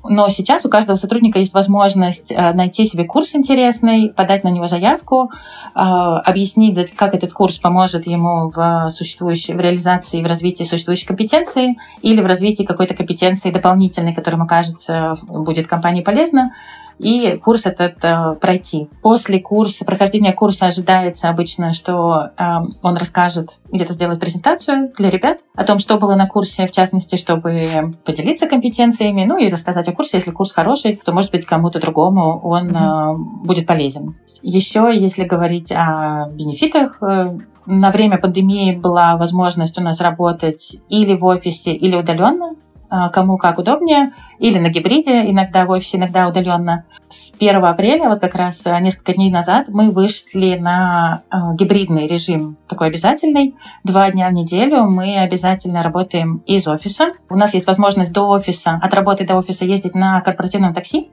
Но 0.03 0.29
сейчас 0.29 0.65
у 0.65 0.69
каждого 0.69 0.95
сотрудника 0.95 1.39
есть 1.39 1.53
возможность 1.53 2.31
э, 2.31 2.53
найти 2.53 2.85
себе 2.85 3.03
курс 3.03 3.35
интересный, 3.35 4.09
подать 4.09 4.43
на 4.43 4.49
него 4.49 4.67
заявку, 4.67 5.29
э, 5.75 5.79
объяснить, 5.79 6.95
как 6.95 7.13
этот 7.13 7.33
курс 7.33 7.57
поможет 7.57 8.07
ему 8.07 8.49
в, 8.49 8.89
существующей, 8.91 9.53
в 9.53 9.59
реализации, 9.59 10.23
в 10.23 10.25
развитии 10.25 10.63
существующей 10.63 11.05
компетенции 11.05 11.77
или 12.01 12.21
в 12.21 12.25
развитии 12.25 12.63
какой-то 12.63 12.93
компетенции 12.93 13.51
дополнительной, 13.51 14.13
которая 14.13 14.39
ему 14.39 14.47
кажется 14.47 15.15
будет 15.27 15.67
компании 15.67 16.01
полезна 16.01 16.51
и 16.99 17.37
курс 17.37 17.65
этот 17.65 18.03
э, 18.03 18.35
пройти. 18.39 18.89
После 19.01 19.39
курса, 19.39 19.85
прохождения 19.85 20.33
курса 20.33 20.67
ожидается 20.67 21.29
обычно, 21.29 21.73
что 21.73 22.29
э, 22.37 22.43
он 22.81 22.97
расскажет, 22.97 23.57
где-то 23.71 23.93
сделает 23.93 24.19
презентацию 24.19 24.91
для 24.97 25.09
ребят 25.09 25.39
о 25.55 25.63
том, 25.63 25.79
что 25.79 25.97
было 25.97 26.15
на 26.15 26.27
курсе, 26.27 26.67
в 26.67 26.71
частности, 26.71 27.15
чтобы 27.15 27.93
поделиться 28.05 28.47
компетенциями, 28.47 29.25
ну 29.25 29.37
и 29.37 29.49
рассказать 29.49 29.87
о 29.87 29.93
курсе. 29.93 30.17
Если 30.17 30.31
курс 30.31 30.51
хороший, 30.51 30.95
то, 31.03 31.13
может 31.13 31.31
быть, 31.31 31.45
кому-то 31.45 31.79
другому 31.79 32.39
он 32.43 32.75
э, 32.75 33.15
будет 33.43 33.65
полезен. 33.65 34.17
Еще, 34.41 34.91
если 34.93 35.23
говорить 35.23 35.71
о 35.71 36.29
бенефитах, 36.31 37.01
э, 37.01 37.37
на 37.65 37.91
время 37.91 38.17
пандемии 38.17 38.75
была 38.75 39.15
возможность 39.15 39.77
у 39.77 39.81
нас 39.81 40.01
работать 40.01 40.77
или 40.89 41.15
в 41.15 41.23
офисе, 41.23 41.71
или 41.71 41.95
удаленно. 41.95 42.55
А, 42.91 43.09
кому 43.09 43.37
как 43.37 43.59
удобнее, 43.59 44.13
или 44.39 44.57
на 44.57 44.69
гибриде, 44.69 45.29
иногда 45.29 45.65
в 45.65 45.69
офисе, 45.69 45.97
иногда 45.97 46.27
удаленно. 46.27 46.85
С 47.09 47.31
1 47.39 47.63
апреля, 47.63 48.09
вот 48.09 48.19
как 48.19 48.33
раз 48.33 48.65
а, 48.65 48.79
несколько 48.79 49.13
дней 49.13 49.29
назад, 49.29 49.67
мы 49.69 49.91
вышли 49.91 50.55
на 50.55 51.21
а, 51.29 51.53
гибридный 51.53 52.07
режим, 52.07 52.57
такой 52.67 52.87
обязательный. 52.87 53.55
Два 53.83 54.09
дня 54.09 54.27
в 54.29 54.33
неделю 54.33 54.85
мы 54.85 55.19
обязательно 55.19 55.83
работаем 55.83 56.37
из 56.47 56.67
офиса. 56.67 57.11
У 57.29 57.35
нас 57.35 57.53
есть 57.53 57.67
возможность 57.67 58.11
до 58.11 58.27
офиса, 58.27 58.79
от 58.81 58.91
работы 58.95 59.23
до 59.23 59.35
офиса 59.35 59.65
ездить 59.65 59.93
на 59.93 60.19
корпоративном 60.21 60.73
такси. 60.73 61.11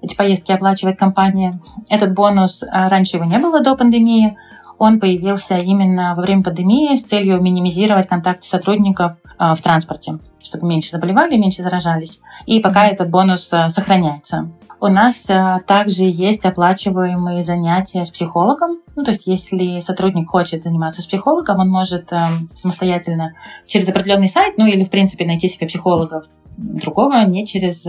Эти 0.00 0.16
поездки 0.16 0.50
оплачивает 0.50 0.98
компания. 0.98 1.60
Этот 1.90 2.14
бонус, 2.14 2.64
раньше 2.72 3.18
его 3.18 3.26
не 3.26 3.38
было 3.38 3.60
до 3.60 3.76
пандемии, 3.76 4.36
он 4.82 4.98
появился 4.98 5.56
именно 5.58 6.14
во 6.16 6.22
время 6.22 6.42
пандемии 6.42 6.96
с 6.96 7.04
целью 7.04 7.40
минимизировать 7.40 8.08
контакты 8.08 8.46
сотрудников 8.48 9.12
в 9.38 9.62
транспорте 9.62 10.18
чтобы 10.44 10.66
меньше 10.66 10.90
заболевали, 10.90 11.36
меньше 11.36 11.62
заражались. 11.62 12.20
И 12.46 12.60
пока 12.60 12.86
этот 12.86 13.10
бонус 13.10 13.52
э, 13.52 13.68
сохраняется. 13.68 14.50
У 14.80 14.86
нас 14.86 15.24
э, 15.28 15.58
также 15.66 16.04
есть 16.04 16.44
оплачиваемые 16.44 17.42
занятия 17.42 18.04
с 18.04 18.10
психологом. 18.10 18.80
Ну, 18.96 19.04
то 19.04 19.12
есть, 19.12 19.26
если 19.26 19.80
сотрудник 19.80 20.28
хочет 20.28 20.64
заниматься 20.64 21.02
с 21.02 21.06
психологом, 21.06 21.60
он 21.60 21.70
может 21.70 22.12
э, 22.12 22.18
самостоятельно 22.54 23.34
через 23.66 23.88
определенный 23.88 24.28
сайт, 24.28 24.58
ну 24.58 24.66
или, 24.66 24.84
в 24.84 24.90
принципе, 24.90 25.24
найти 25.24 25.48
себе 25.48 25.66
психологов 25.66 26.26
другого, 26.56 27.24
не 27.24 27.46
через 27.46 27.86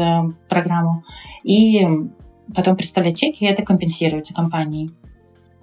программу. 0.48 1.04
И 1.44 1.86
потом 2.56 2.76
представлять 2.76 3.18
чеки, 3.18 3.44
и 3.44 3.48
это 3.48 3.64
компенсируется 3.64 4.34
компанией 4.34 4.92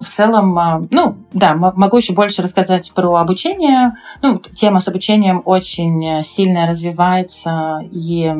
в 0.01 0.09
целом, 0.09 0.57
а, 0.57 0.81
ну, 0.89 1.15
да, 1.31 1.55
могу 1.55 1.97
еще 1.97 2.13
больше 2.13 2.41
рассказать 2.41 2.91
про 2.93 3.15
обучение. 3.15 3.95
Ну, 4.21 4.39
тема 4.39 4.79
с 4.79 4.87
обучением 4.87 5.41
очень 5.45 6.23
сильно 6.23 6.67
развивается, 6.67 7.81
и 7.91 8.33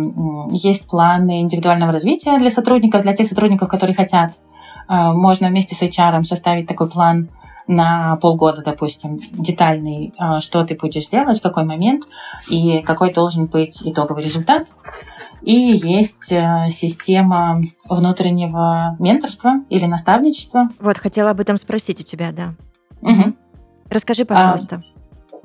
есть 0.52 0.88
планы 0.88 1.41
индивидуального 1.41 1.91
развития 1.91 2.38
для 2.39 2.52
сотрудников, 2.52 3.04
для 3.04 3.13
тех 3.13 3.28
сотрудников, 3.28 3.69
которые 3.69 3.95
хотят. 3.95 4.32
А, 4.88 5.13
можно 5.13 5.47
вместе 5.47 5.76
с 5.76 5.82
HR 5.82 6.24
составить 6.24 6.67
такой 6.67 6.89
план 6.89 7.30
на 7.67 8.17
полгода, 8.17 8.62
допустим, 8.62 9.19
детальный, 9.32 10.13
а, 10.17 10.41
что 10.41 10.63
ты 10.65 10.76
будешь 10.76 11.08
делать, 11.08 11.39
в 11.39 11.43
какой 11.43 11.63
момент 11.63 12.04
и 12.50 12.80
какой 12.80 13.13
должен 13.13 13.45
быть 13.45 13.82
итоговый 13.86 14.24
результат. 14.24 14.67
И 15.41 15.54
есть 15.54 16.32
э, 16.32 16.67
система 16.69 17.62
внутреннего 17.89 18.95
менторства 18.99 19.63
или 19.69 19.86
наставничества. 19.86 20.69
Вот, 20.80 20.97
хотела 20.97 21.32
об 21.32 21.39
этом 21.39 21.58
спросить 21.58 21.99
у 21.99 22.04
тебя, 22.04 22.32
да. 22.32 22.54
Угу. 23.01 23.34
Расскажи, 23.89 24.25
пожалуйста. 24.25 24.84
А, 25.32 25.38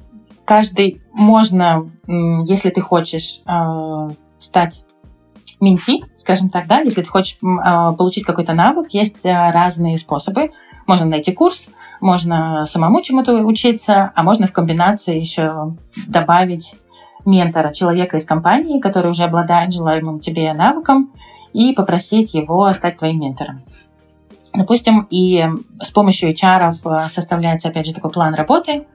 каждый 0.45 1.03
можно, 1.13 1.89
если 2.07 2.71
ты 2.71 2.81
хочешь 2.81 3.41
э, 3.47 4.11
стать 4.39 4.85
менти, 5.61 6.05
скажем 6.17 6.51
так, 6.51 6.67
да, 6.67 6.81
если 6.81 7.03
ты 7.03 7.09
хочешь 7.09 7.39
э, 7.43 7.97
получить 7.97 8.25
какой-то 8.25 8.53
навык, 8.53 8.91
есть 8.91 9.17
разные 9.25 9.97
способы. 9.97 10.51
Можно 10.87 11.07
найти 11.07 11.33
курс, 11.33 11.69
можно 12.01 12.67
самому 12.67 13.01
чему-то 13.01 13.33
учиться, 13.45 14.13
а 14.15 14.23
можно 14.23 14.47
в 14.47 14.53
комбинации 14.53 15.19
еще 15.19 15.75
добавить 16.07 16.75
ментора, 17.27 17.73
человека 17.73 18.17
из 18.17 18.25
компании, 18.25 18.81
который 18.81 19.11
уже 19.11 19.25
обладает 19.25 19.73
желаемым 19.73 20.21
тебе 20.21 20.53
навыком, 20.53 21.13
и 21.53 21.73
попросить 21.73 22.35
его 22.35 22.73
стать 22.73 22.99
твоим 22.99 23.21
ментором. 23.21 23.59
Допустим, 24.55 25.07
и 25.11 25.45
с 25.81 25.91
помощью 25.91 26.33
HR 26.33 26.73
э, 26.73 27.09
составляется, 27.09 27.69
опять 27.69 27.87
же, 27.87 27.95
такой 27.95 28.11
план 28.11 28.35
работы. 28.35 28.87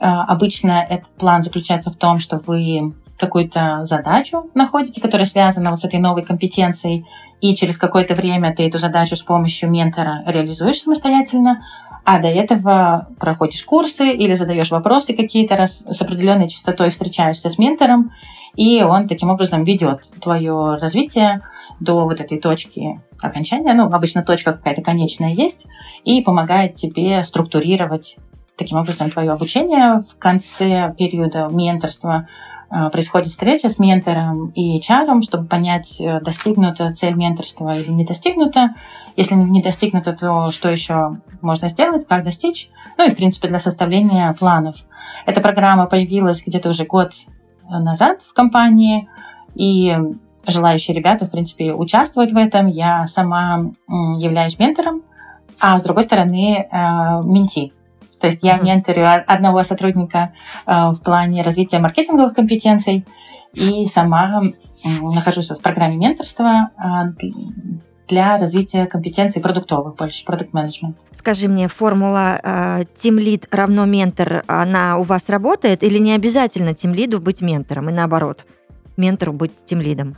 Э, 0.00 0.06
обычно 0.06 0.86
этот 0.88 1.14
план 1.16 1.42
заключается 1.42 1.90
в 1.90 1.96
том, 1.96 2.18
что 2.18 2.38
вы 2.38 2.94
какую-то 3.18 3.84
задачу 3.84 4.50
находите, 4.54 5.00
которая 5.00 5.26
связана 5.26 5.70
вот 5.70 5.80
с 5.80 5.84
этой 5.84 6.00
новой 6.00 6.22
компетенцией, 6.22 7.06
и 7.40 7.54
через 7.54 7.78
какое-то 7.78 8.14
время 8.14 8.54
ты 8.54 8.66
эту 8.66 8.78
задачу 8.78 9.16
с 9.16 9.22
помощью 9.22 9.70
ментора 9.70 10.22
реализуешь 10.26 10.80
самостоятельно, 10.80 11.62
а 12.04 12.20
до 12.20 12.28
этого 12.28 13.08
проходишь 13.18 13.64
курсы 13.64 14.10
или 14.10 14.34
задаешь 14.34 14.70
вопросы 14.70 15.14
какие-то 15.14 15.56
раз 15.56 15.84
с 15.88 16.02
определенной 16.02 16.48
частотой 16.48 16.90
встречаешься 16.90 17.48
с 17.48 17.58
ментором, 17.58 18.12
и 18.56 18.82
он 18.82 19.08
таким 19.08 19.30
образом 19.30 19.64
ведет 19.64 20.10
твое 20.20 20.76
развитие 20.76 21.42
до 21.80 22.04
вот 22.04 22.20
этой 22.20 22.38
точки 22.38 23.00
окончания. 23.20 23.72
Ну, 23.72 23.86
обычно 23.86 24.22
точка 24.22 24.52
какая-то 24.52 24.82
конечная 24.82 25.32
есть, 25.32 25.66
и 26.04 26.20
помогает 26.22 26.74
тебе 26.74 27.22
структурировать 27.22 28.16
таким 28.56 28.78
образом 28.78 29.10
твое 29.10 29.30
обучение 29.30 30.00
в 30.00 30.18
конце 30.18 30.94
периода 30.98 31.48
менторства 31.50 32.28
происходит 32.90 33.28
встреча 33.28 33.68
с 33.68 33.78
ментором 33.78 34.48
и 34.54 34.78
HR, 34.78 35.20
чтобы 35.22 35.46
понять, 35.46 36.00
э, 36.00 36.20
достигнута 36.20 36.92
цель 36.92 37.14
менторства 37.14 37.76
или 37.76 37.90
не 37.90 38.04
достигнута. 38.04 38.74
Если 39.16 39.34
не 39.34 39.62
достигнута, 39.62 40.14
то 40.14 40.50
что 40.50 40.70
еще 40.70 41.18
можно 41.42 41.68
сделать, 41.68 42.06
как 42.06 42.24
достичь. 42.24 42.70
Ну 42.96 43.06
и, 43.06 43.10
в 43.10 43.16
принципе, 43.16 43.48
для 43.48 43.58
составления 43.58 44.32
планов. 44.38 44.76
Эта 45.26 45.40
программа 45.40 45.86
появилась 45.86 46.42
где-то 46.46 46.70
уже 46.70 46.84
год 46.84 47.12
назад 47.68 48.22
в 48.22 48.32
компании, 48.32 49.08
и 49.54 49.96
желающие 50.46 50.96
ребята, 50.96 51.26
в 51.26 51.30
принципе, 51.30 51.72
участвуют 51.72 52.32
в 52.32 52.36
этом. 52.36 52.66
Я 52.66 53.06
сама 53.06 53.72
являюсь 53.88 54.58
ментором, 54.58 55.02
а 55.60 55.78
с 55.78 55.82
другой 55.82 56.04
стороны, 56.04 56.68
э, 56.70 57.22
менти. 57.24 57.72
То 58.22 58.28
есть 58.28 58.44
я 58.44 58.56
менторю 58.56 59.04
одного 59.26 59.64
сотрудника 59.64 60.32
э, 60.64 60.92
в 60.92 61.02
плане 61.02 61.42
развития 61.42 61.80
маркетинговых 61.80 62.34
компетенций 62.34 63.04
и 63.52 63.84
сама 63.86 64.42
нахожусь 64.84 65.50
в 65.50 65.60
программе 65.60 65.96
менторства 65.96 66.70
э, 66.78 67.28
для 68.06 68.38
развития 68.38 68.86
компетенций 68.86 69.42
продуктовых, 69.42 69.96
больше 69.96 70.24
продукт 70.24 70.52
менеджмент. 70.52 70.96
Скажи 71.10 71.48
мне, 71.48 71.66
формула 71.66 72.38
э, 72.40 72.84
Team 73.02 73.18
Lead 73.18 73.48
равно 73.50 73.86
ментор, 73.86 74.44
она 74.46 74.98
у 74.98 75.02
вас 75.02 75.28
работает 75.28 75.82
или 75.82 75.98
не 75.98 76.12
обязательно 76.12 76.70
Team 76.70 76.94
Lead 76.94 77.18
быть 77.18 77.42
ментором 77.42 77.90
и 77.90 77.92
наоборот, 77.92 78.46
ментору 78.96 79.32
быть 79.32 79.50
Team 79.68 79.82
Lead? 79.82 80.14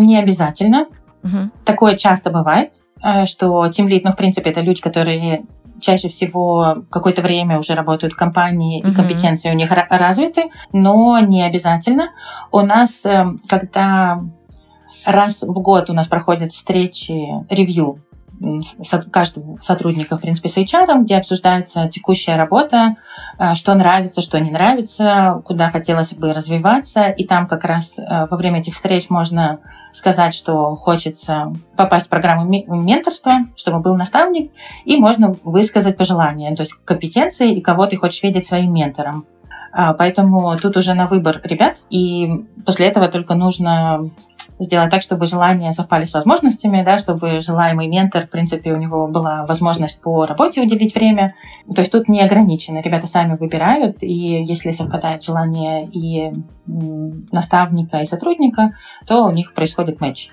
Не 0.00 0.18
обязательно. 0.18 0.86
Угу. 1.22 1.50
Такое 1.66 1.96
часто 1.98 2.30
бывает, 2.30 2.72
что 3.26 3.66
Team 3.66 3.88
Lead, 3.88 4.00
ну, 4.02 4.12
в 4.12 4.16
принципе, 4.16 4.48
это 4.48 4.62
люди, 4.62 4.80
которые 4.80 5.44
чаще 5.84 6.08
всего 6.08 6.84
какое-то 6.90 7.22
время 7.22 7.58
уже 7.58 7.74
работают 7.74 8.14
в 8.14 8.16
компании, 8.16 8.80
и 8.80 8.92
компетенции 8.92 9.50
у 9.50 9.54
них 9.54 9.70
развиты, 9.70 10.44
но 10.72 11.18
не 11.18 11.42
обязательно. 11.42 12.10
У 12.50 12.60
нас, 12.60 13.02
эм, 13.04 13.40
когда 13.48 14.22
раз 15.04 15.42
в 15.42 15.52
год 15.52 15.90
у 15.90 15.92
нас 15.92 16.06
проходят 16.06 16.52
встречи, 16.52 17.26
ревью 17.50 17.98
каждого 19.12 19.58
сотрудника, 19.60 20.16
в 20.16 20.20
принципе, 20.20 20.48
с 20.48 20.56
HR, 20.56 21.02
где 21.02 21.18
обсуждается 21.18 21.88
текущая 21.88 22.36
работа, 22.36 22.96
э, 23.38 23.54
что 23.54 23.74
нравится, 23.74 24.22
что 24.22 24.40
не 24.40 24.50
нравится, 24.50 25.40
куда 25.44 25.70
хотелось 25.70 26.14
бы 26.14 26.32
развиваться. 26.32 27.08
И 27.10 27.26
там 27.26 27.46
как 27.46 27.64
раз 27.64 27.94
э, 27.98 28.26
во 28.30 28.36
время 28.36 28.60
этих 28.60 28.74
встреч 28.74 29.08
можно 29.08 29.60
сказать, 29.94 30.34
что 30.34 30.74
хочется 30.74 31.52
попасть 31.76 32.06
в 32.06 32.08
программу 32.08 32.44
менторства, 32.46 33.38
чтобы 33.56 33.78
был 33.78 33.96
наставник, 33.96 34.52
и 34.84 34.96
можно 34.96 35.34
высказать 35.44 35.96
пожелания, 35.96 36.54
то 36.54 36.62
есть 36.62 36.74
компетенции 36.84 37.54
и 37.54 37.60
кого 37.60 37.86
ты 37.86 37.96
хочешь 37.96 38.22
видеть 38.22 38.46
своим 38.46 38.74
ментором. 38.74 39.24
А, 39.72 39.94
поэтому 39.94 40.56
тут 40.58 40.76
уже 40.76 40.94
на 40.94 41.06
выбор 41.06 41.40
ребят, 41.44 41.84
и 41.90 42.44
после 42.66 42.86
этого 42.86 43.08
только 43.08 43.34
нужно 43.34 44.00
сделать 44.58 44.90
так, 44.90 45.02
чтобы 45.02 45.26
желания 45.26 45.72
совпали 45.72 46.04
с 46.04 46.14
возможностями, 46.14 46.82
да, 46.82 46.98
чтобы 46.98 47.40
желаемый 47.40 47.88
ментор, 47.88 48.26
в 48.26 48.30
принципе, 48.30 48.72
у 48.72 48.76
него 48.76 49.06
была 49.08 49.46
возможность 49.46 50.00
по 50.00 50.26
работе 50.26 50.62
уделить 50.62 50.94
время. 50.94 51.34
То 51.74 51.80
есть 51.80 51.92
тут 51.92 52.08
не 52.08 52.20
ограничено. 52.20 52.80
Ребята 52.80 53.06
сами 53.06 53.36
выбирают, 53.36 54.02
и 54.02 54.42
если 54.44 54.70
совпадает 54.72 55.22
желание 55.22 55.86
и 55.86 56.32
наставника, 56.66 57.98
и 57.98 58.06
сотрудника, 58.06 58.74
то 59.06 59.24
у 59.24 59.30
них 59.30 59.54
происходит 59.54 60.00
матч. 60.00 60.30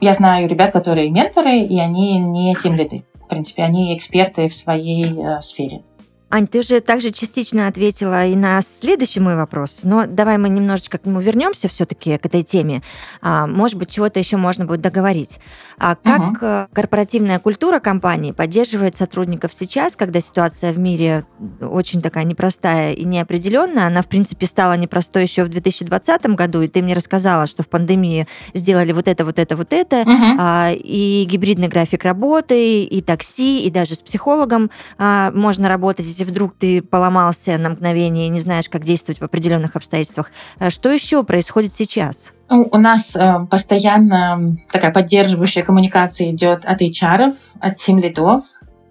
Я 0.00 0.14
знаю 0.14 0.48
ребят, 0.48 0.72
которые 0.72 1.10
менторы, 1.10 1.58
и 1.58 1.78
они 1.78 2.18
не 2.18 2.54
тем 2.54 2.74
лиды. 2.74 3.04
В 3.14 3.28
принципе, 3.28 3.62
они 3.62 3.96
эксперты 3.96 4.48
в 4.48 4.54
своей 4.54 5.18
э, 5.18 5.40
сфере. 5.42 5.82
Ань, 6.32 6.46
ты 6.46 6.60
уже 6.60 6.80
также 6.80 7.10
частично 7.10 7.66
ответила 7.66 8.24
и 8.24 8.34
на 8.34 8.62
следующий 8.62 9.20
мой 9.20 9.36
вопрос, 9.36 9.80
но 9.82 10.06
давай 10.06 10.38
мы 10.38 10.48
немножечко 10.48 10.96
к 10.96 11.04
нему 11.04 11.20
вернемся 11.20 11.68
все-таки, 11.68 12.16
к 12.16 12.24
этой 12.24 12.42
теме. 12.42 12.82
А, 13.20 13.46
может 13.46 13.76
быть, 13.76 13.90
чего-то 13.90 14.18
еще 14.18 14.38
можно 14.38 14.64
будет 14.64 14.80
договорить. 14.80 15.38
А 15.78 15.94
как 15.94 16.20
угу. 16.20 16.74
корпоративная 16.74 17.38
культура 17.38 17.80
компании 17.80 18.32
поддерживает 18.32 18.96
сотрудников 18.96 19.52
сейчас, 19.52 19.94
когда 19.94 20.20
ситуация 20.20 20.72
в 20.72 20.78
мире 20.78 21.26
очень 21.60 22.00
такая 22.00 22.24
непростая 22.24 22.94
и 22.94 23.04
неопределенная? 23.04 23.88
Она, 23.88 24.00
в 24.00 24.06
принципе, 24.06 24.46
стала 24.46 24.74
непростой 24.74 25.24
еще 25.24 25.44
в 25.44 25.48
2020 25.48 26.26
году, 26.28 26.62
и 26.62 26.68
ты 26.68 26.80
мне 26.80 26.94
рассказала, 26.94 27.46
что 27.46 27.62
в 27.62 27.68
пандемии 27.68 28.26
сделали 28.54 28.92
вот 28.92 29.06
это, 29.06 29.26
вот 29.26 29.38
это, 29.38 29.54
вот 29.54 29.74
это, 29.74 30.00
угу. 30.00 30.78
и 30.82 31.26
гибридный 31.28 31.68
график 31.68 32.04
работы, 32.04 32.84
и 32.84 33.02
такси, 33.02 33.66
и 33.66 33.70
даже 33.70 33.96
с 33.96 34.00
психологом 34.00 34.70
а, 34.96 35.30
можно 35.32 35.68
работать 35.68 36.06
если 36.22 36.30
вдруг 36.30 36.54
ты 36.58 36.82
поломался 36.82 37.58
на 37.58 37.70
мгновение 37.70 38.26
и 38.26 38.30
не 38.30 38.40
знаешь, 38.40 38.68
как 38.68 38.84
действовать 38.84 39.20
в 39.20 39.24
определенных 39.24 39.76
обстоятельствах, 39.76 40.30
э, 40.58 40.70
что 40.70 40.90
еще 40.90 41.24
происходит 41.24 41.74
сейчас? 41.74 42.32
Ну, 42.48 42.68
у 42.70 42.78
нас 42.78 43.16
э, 43.16 43.46
постоянно 43.50 44.56
такая 44.70 44.92
поддерживающая 44.92 45.64
коммуникация 45.64 46.30
идет 46.30 46.64
от 46.64 46.80
HR, 46.80 47.34
от 47.60 47.76
тим 47.76 47.98
лидов 47.98 48.42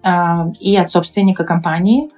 э, 0.04 0.10
и 0.60 0.76
от 0.76 0.90
собственника 0.90 1.44
компании. 1.44 2.10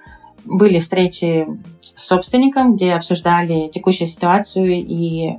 Были 0.45 0.79
встречи 0.79 1.47
с 1.81 2.07
собственником, 2.07 2.75
где 2.75 2.93
обсуждали 2.93 3.69
текущую 3.69 4.09
ситуацию 4.09 4.75
и 4.75 5.39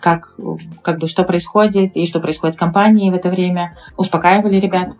как, 0.00 0.34
как 0.82 0.98
бы, 0.98 1.08
что 1.08 1.24
происходит 1.24 1.96
и 1.96 2.06
что 2.06 2.20
происходит 2.20 2.54
с 2.54 2.58
компанией 2.58 3.10
в 3.10 3.14
это 3.14 3.28
время. 3.28 3.76
Успокаивали 3.96 4.58
ребят. 4.58 4.94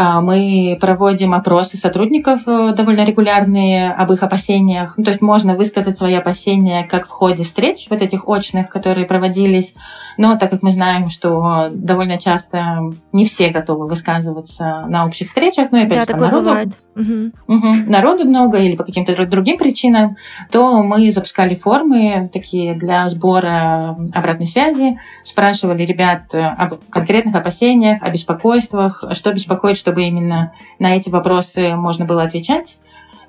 А, 0.00 0.20
мы 0.20 0.78
проводим 0.80 1.34
опросы 1.34 1.76
сотрудников 1.76 2.42
э, 2.46 2.72
довольно 2.72 3.04
регулярные 3.04 3.90
об 3.90 4.12
их 4.12 4.22
опасениях. 4.22 4.94
Ну, 4.96 5.02
то 5.02 5.10
есть 5.10 5.20
можно 5.20 5.56
высказать 5.56 5.98
свои 5.98 6.14
опасения 6.14 6.84
как 6.84 7.06
в 7.06 7.10
ходе 7.10 7.42
встреч, 7.42 7.88
вот 7.90 8.00
этих 8.00 8.28
очных, 8.28 8.68
которые 8.68 9.08
проводились. 9.08 9.74
Но 10.16 10.38
так 10.38 10.50
как 10.50 10.62
мы 10.62 10.70
знаем, 10.70 11.08
что 11.08 11.66
довольно 11.72 12.16
часто 12.16 12.90
не 13.12 13.26
все 13.26 13.48
готовы 13.48 13.88
высказываться 13.88 14.84
на 14.88 15.04
общих 15.04 15.28
встречах, 15.28 15.72
ну 15.72 15.78
и 15.78 15.82
опять 15.82 16.06
да, 16.06 16.14
же, 16.14 16.20
народу, 16.20 16.44
бывает. 16.44 16.68
Угу. 16.94 17.56
Угу, 17.56 17.90
народу 17.90 18.24
много 18.24 18.58
или 18.58 18.76
по 18.76 18.84
каким-то 18.84 19.26
другим 19.26 19.58
причинам, 19.58 20.16
то 20.52 20.80
мы 20.84 21.10
запускали 21.10 21.56
формы 21.56 22.24
такие 22.32 22.74
для 22.74 23.08
сбора 23.08 23.96
обратной 24.28 24.46
связи, 24.46 24.98
спрашивали 25.24 25.84
ребят 25.84 26.32
об 26.34 26.74
конкретных 26.90 27.34
опасениях, 27.34 28.00
о 28.02 28.10
беспокойствах, 28.10 29.02
что 29.12 29.32
беспокоит, 29.32 29.76
что 29.76 29.88
чтобы 29.88 30.04
именно 30.04 30.52
на 30.78 30.94
эти 30.94 31.08
вопросы 31.08 31.74
можно 31.74 32.04
было 32.04 32.22
отвечать. 32.22 32.76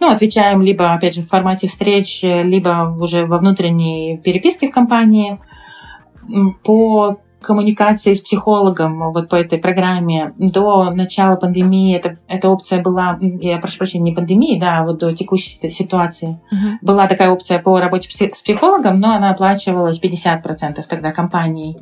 Ну, 0.02 0.12
отвечаем 0.12 0.62
либо, 0.62 0.92
опять 0.92 1.16
же, 1.16 1.22
в 1.22 1.30
формате 1.30 1.70
встреч, 1.70 2.20
либо 2.22 2.94
уже 3.00 3.26
во 3.26 3.38
внутренней 3.38 4.18
переписке 4.18 4.68
в 4.68 4.72
компании. 4.72 5.40
По 6.66 7.22
коммуникации 7.42 8.14
с 8.14 8.22
психологом 8.22 9.12
вот 9.12 9.30
по 9.30 9.36
этой 9.36 9.60
программе 9.60 10.34
до 10.38 10.92
начала 10.92 11.36
пандемии 11.36 11.96
эта, 11.96 12.16
эта 12.28 12.50
опция 12.50 12.82
была, 12.82 13.18
я 13.20 13.58
прошу 13.60 13.78
прощения, 13.78 14.12
не 14.12 14.16
пандемии, 14.16 14.60
да, 14.60 14.80
а 14.80 14.86
вот 14.86 15.00
до 15.00 15.16
текущей 15.16 15.60
ситуации, 15.72 16.40
uh-huh. 16.52 16.78
была 16.82 17.08
такая 17.08 17.32
опция 17.32 17.60
по 17.60 17.80
работе 17.80 18.10
с 18.10 18.42
психологом, 18.42 19.00
но 19.00 19.14
она 19.14 19.32
оплачивалась 19.32 20.02
50% 20.02 20.84
тогда 20.88 21.12
компанией. 21.12 21.78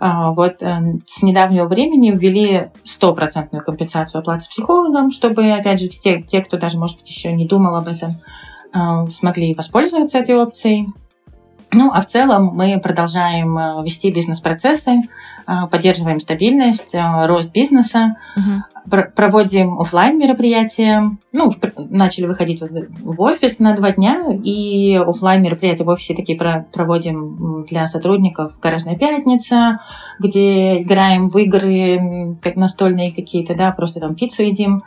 А, 0.00 0.32
вот 0.32 0.62
э, 0.62 0.80
с 1.06 1.22
недавнего 1.22 1.66
времени 1.66 2.10
ввели 2.10 2.70
стопроцентную 2.82 3.64
компенсацию 3.64 4.20
оплаты 4.20 4.44
с 4.44 4.48
психологом, 4.48 5.10
чтобы, 5.10 5.50
опять 5.52 5.80
же, 5.80 5.88
те, 5.88 6.20
те, 6.20 6.42
кто 6.42 6.58
даже, 6.58 6.78
может 6.78 6.98
быть, 6.98 7.08
еще 7.08 7.32
не 7.32 7.46
думал 7.46 7.76
об 7.76 7.88
этом, 7.88 8.10
э, 8.74 9.06
смогли 9.10 9.54
воспользоваться 9.54 10.18
этой 10.18 10.36
опцией. 10.36 10.88
Ну, 11.74 11.90
а 11.92 12.00
в 12.00 12.06
целом 12.06 12.52
мы 12.54 12.80
продолжаем 12.80 13.58
э, 13.58 13.84
вести 13.84 14.10
бизнес-процессы, 14.10 15.02
поддерживаем 15.70 16.20
стабильность, 16.20 16.94
рост 16.94 17.52
бизнеса. 17.52 18.16
Uh-huh 18.34 18.62
проводим 18.86 19.80
офлайн 19.80 20.18
мероприятия. 20.18 21.16
Ну, 21.32 21.50
начали 21.76 22.26
выходить 22.26 22.60
в 22.60 23.22
офис 23.22 23.58
на 23.58 23.74
два 23.74 23.92
дня, 23.92 24.26
и 24.42 24.96
офлайн 24.96 25.42
мероприятия 25.42 25.84
в 25.84 25.88
офисе 25.88 26.14
такие 26.14 26.38
проводим 26.72 27.64
для 27.64 27.86
сотрудников 27.86 28.58
«Гаражная 28.60 28.96
пятница», 28.96 29.80
где 30.18 30.82
играем 30.82 31.28
в 31.28 31.36
игры, 31.38 32.36
как 32.42 32.56
настольные 32.56 33.12
какие-то, 33.12 33.54
да, 33.54 33.72
просто 33.72 34.00
там 34.00 34.14
пиццу 34.14 34.42
едим. 34.42 34.84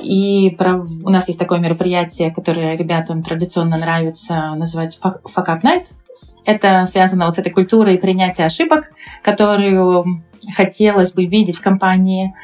И 0.00 0.54
про... 0.56 0.76
у 0.76 1.10
нас 1.10 1.26
есть 1.28 1.40
такое 1.40 1.58
мероприятие, 1.58 2.32
которое 2.32 2.76
ребятам 2.76 3.22
традиционно 3.22 3.78
нравится, 3.78 4.54
называется 4.56 5.00
«Fuck 5.02 5.46
Up 5.46 5.62
Night». 5.62 5.86
Это 6.48 6.86
связано 6.86 7.26
вот 7.26 7.36
с 7.36 7.38
этой 7.40 7.52
культурой 7.52 7.98
принятия 7.98 8.46
ошибок, 8.46 8.90
которую 9.22 10.22
хотелось 10.56 11.12
бы 11.12 11.26
видеть 11.26 11.58
в 11.58 11.62
компании. 11.62 12.34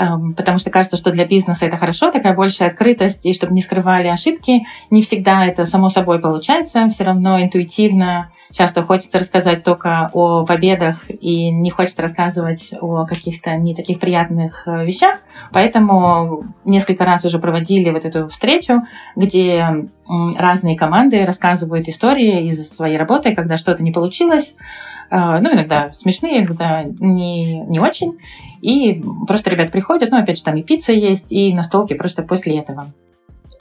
Эм, 0.00 0.32
потому 0.32 0.58
что 0.58 0.70
кажется, 0.70 0.96
что 0.96 1.10
для 1.10 1.26
бизнеса 1.26 1.66
это 1.66 1.76
хорошо, 1.76 2.10
такая 2.10 2.34
большая 2.34 2.70
открытость, 2.70 3.26
и 3.26 3.34
чтобы 3.34 3.52
не 3.52 3.60
скрывали 3.60 4.06
ошибки. 4.06 4.62
Не 4.88 5.02
всегда 5.02 5.44
это 5.44 5.66
само 5.66 5.90
собой 5.90 6.20
получается, 6.20 6.88
все 6.88 7.04
равно 7.04 7.38
интуитивно 7.40 8.32
часто 8.50 8.82
хочется 8.82 9.18
рассказать 9.18 9.62
только 9.62 10.10
о 10.14 10.44
победах 10.46 11.04
и 11.08 11.50
не 11.50 11.70
хочется 11.70 12.00
рассказывать 12.00 12.72
о 12.80 13.04
каких-то 13.04 13.54
не 13.56 13.74
таких 13.74 14.00
приятных 14.00 14.66
э, 14.66 14.86
вещах. 14.86 15.18
Поэтому 15.52 16.44
несколько 16.64 17.04
раз 17.04 17.26
уже 17.26 17.38
проводили 17.38 17.90
вот 17.90 18.06
эту 18.06 18.28
встречу, 18.28 18.82
где 19.16 19.86
разные 20.36 20.76
команды 20.76 21.26
рассказывают 21.26 21.88
истории 21.88 22.46
из 22.46 22.70
своей 22.70 22.96
работы, 22.96 23.34
когда 23.34 23.58
что-то 23.58 23.82
не 23.82 23.92
получилось, 23.92 24.56
а, 25.10 25.40
ну, 25.40 25.52
иногда 25.52 25.92
смешные, 25.92 26.42
иногда 26.42 26.84
не, 26.84 27.58
не 27.58 27.80
очень. 27.80 28.18
И 28.60 29.02
просто 29.26 29.50
ребят 29.50 29.72
приходят, 29.72 30.10
ну, 30.10 30.18
опять 30.18 30.38
же, 30.38 30.44
там 30.44 30.56
и 30.56 30.62
пицца 30.62 30.92
есть, 30.92 31.30
и 31.30 31.54
настолки 31.54 31.94
просто 31.94 32.22
после 32.22 32.58
этого. 32.58 32.86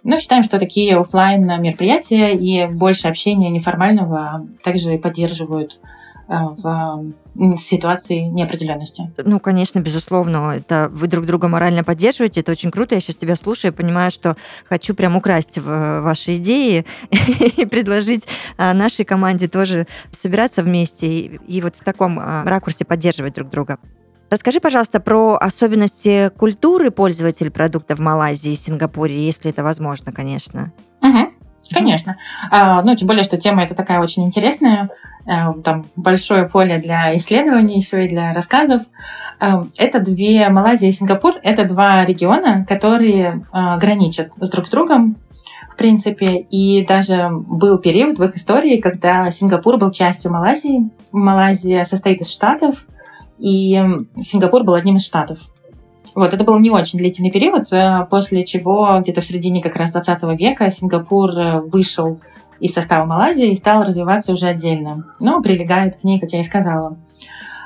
Но 0.03 0.17
считаем, 0.17 0.43
что 0.43 0.59
такие 0.59 0.95
офлайн 0.97 1.45
мероприятия 1.61 2.33
и 2.33 2.65
больше 2.67 3.07
общения 3.07 3.49
неформального 3.49 4.47
также 4.63 4.97
поддерживают 4.97 5.79
Э, 6.29 6.45
в 6.45 7.11
ситуации 7.57 8.19
неопределенности. 8.19 9.11
Ну, 9.17 9.39
конечно, 9.39 9.79
безусловно, 9.79 10.53
это 10.55 10.89
вы 10.91 11.07
друг 11.07 11.25
друга 11.25 11.47
морально 11.47 11.83
поддерживаете, 11.83 12.41
это 12.41 12.51
очень 12.51 12.69
круто. 12.69 12.93
Я 12.93 13.01
сейчас 13.01 13.15
тебя 13.15 13.35
слушаю 13.35 13.71
и 13.71 13.75
понимаю, 13.75 14.11
что 14.11 14.35
хочу 14.67 14.93
прям 14.93 15.15
украсть 15.15 15.57
ваши 15.57 16.35
идеи 16.35 16.85
и 17.57 17.65
предложить 17.65 18.27
а, 18.57 18.73
нашей 18.73 19.05
команде 19.05 19.47
тоже 19.47 19.87
собираться 20.11 20.61
вместе 20.61 21.07
и 21.07 21.61
вот 21.61 21.75
в 21.75 21.83
таком 21.83 22.19
ракурсе 22.19 22.85
поддерживать 22.85 23.33
друг 23.33 23.49
друга. 23.49 23.79
Расскажи, 24.29 24.59
пожалуйста, 24.59 24.99
про 24.99 25.35
особенности 25.35 26.29
культуры 26.37 26.91
пользователей 26.91 27.49
продукта 27.49 27.95
в 27.95 27.99
Малайзии 27.99 28.51
и 28.51 28.55
Сингапуре, 28.55 29.25
если 29.25 29.49
это 29.49 29.63
возможно, 29.63 30.11
конечно. 30.11 30.71
Угу. 31.01 31.33
Конечно. 31.73 32.17
А, 32.51 32.81
ну, 32.81 32.95
тем 32.95 33.07
более, 33.07 33.23
что 33.23 33.37
тема 33.37 33.63
эта 33.63 33.75
такая 33.75 33.99
очень 34.01 34.25
интересная. 34.25 34.89
А, 35.27 35.53
там 35.63 35.85
большое 35.95 36.47
поле 36.47 36.77
для 36.77 37.15
исследований, 37.17 37.77
еще 37.77 38.05
и 38.05 38.09
для 38.09 38.33
рассказов. 38.33 38.83
А, 39.39 39.63
это 39.77 39.99
две, 39.99 40.49
Малайзия 40.49 40.89
и 40.89 40.93
Сингапур, 40.93 41.35
это 41.43 41.65
два 41.65 42.05
региона, 42.05 42.65
которые 42.67 43.45
а, 43.51 43.77
граничат 43.77 44.31
с 44.39 44.49
друг 44.49 44.67
с 44.67 44.71
другом, 44.71 45.17
в 45.71 45.75
принципе. 45.75 46.37
И 46.49 46.85
даже 46.85 47.29
был 47.31 47.77
период 47.77 48.17
в 48.19 48.23
их 48.23 48.35
истории, 48.35 48.81
когда 48.81 49.29
Сингапур 49.31 49.77
был 49.77 49.91
частью 49.91 50.31
Малайзии. 50.31 50.89
Малайзия 51.11 51.83
состоит 51.83 52.21
из 52.21 52.31
штатов, 52.31 52.85
и 53.39 53.81
Сингапур 54.21 54.63
был 54.63 54.73
одним 54.73 54.97
из 54.97 55.05
штатов. 55.05 55.39
Вот, 56.15 56.33
это 56.33 56.43
был 56.43 56.57
не 56.59 56.71
очень 56.71 56.99
длительный 56.99 57.31
период, 57.31 57.71
э, 57.71 58.07
после 58.09 58.45
чего 58.45 58.99
где-то 58.99 59.21
в 59.21 59.25
середине 59.25 59.61
как 59.61 59.75
раз 59.75 59.91
20 59.91 60.23
века 60.37 60.69
Сингапур 60.71 61.31
э, 61.31 61.61
вышел 61.61 62.19
из 62.59 62.73
состава 62.73 63.05
Малайзии 63.05 63.51
и 63.51 63.55
стал 63.55 63.83
развиваться 63.83 64.33
уже 64.33 64.47
отдельно. 64.47 65.05
Но 65.19 65.41
прилегает 65.41 65.97
к 65.97 66.03
ней, 66.03 66.19
как 66.19 66.31
я 66.31 66.41
и 66.41 66.43
сказала. 66.43 66.97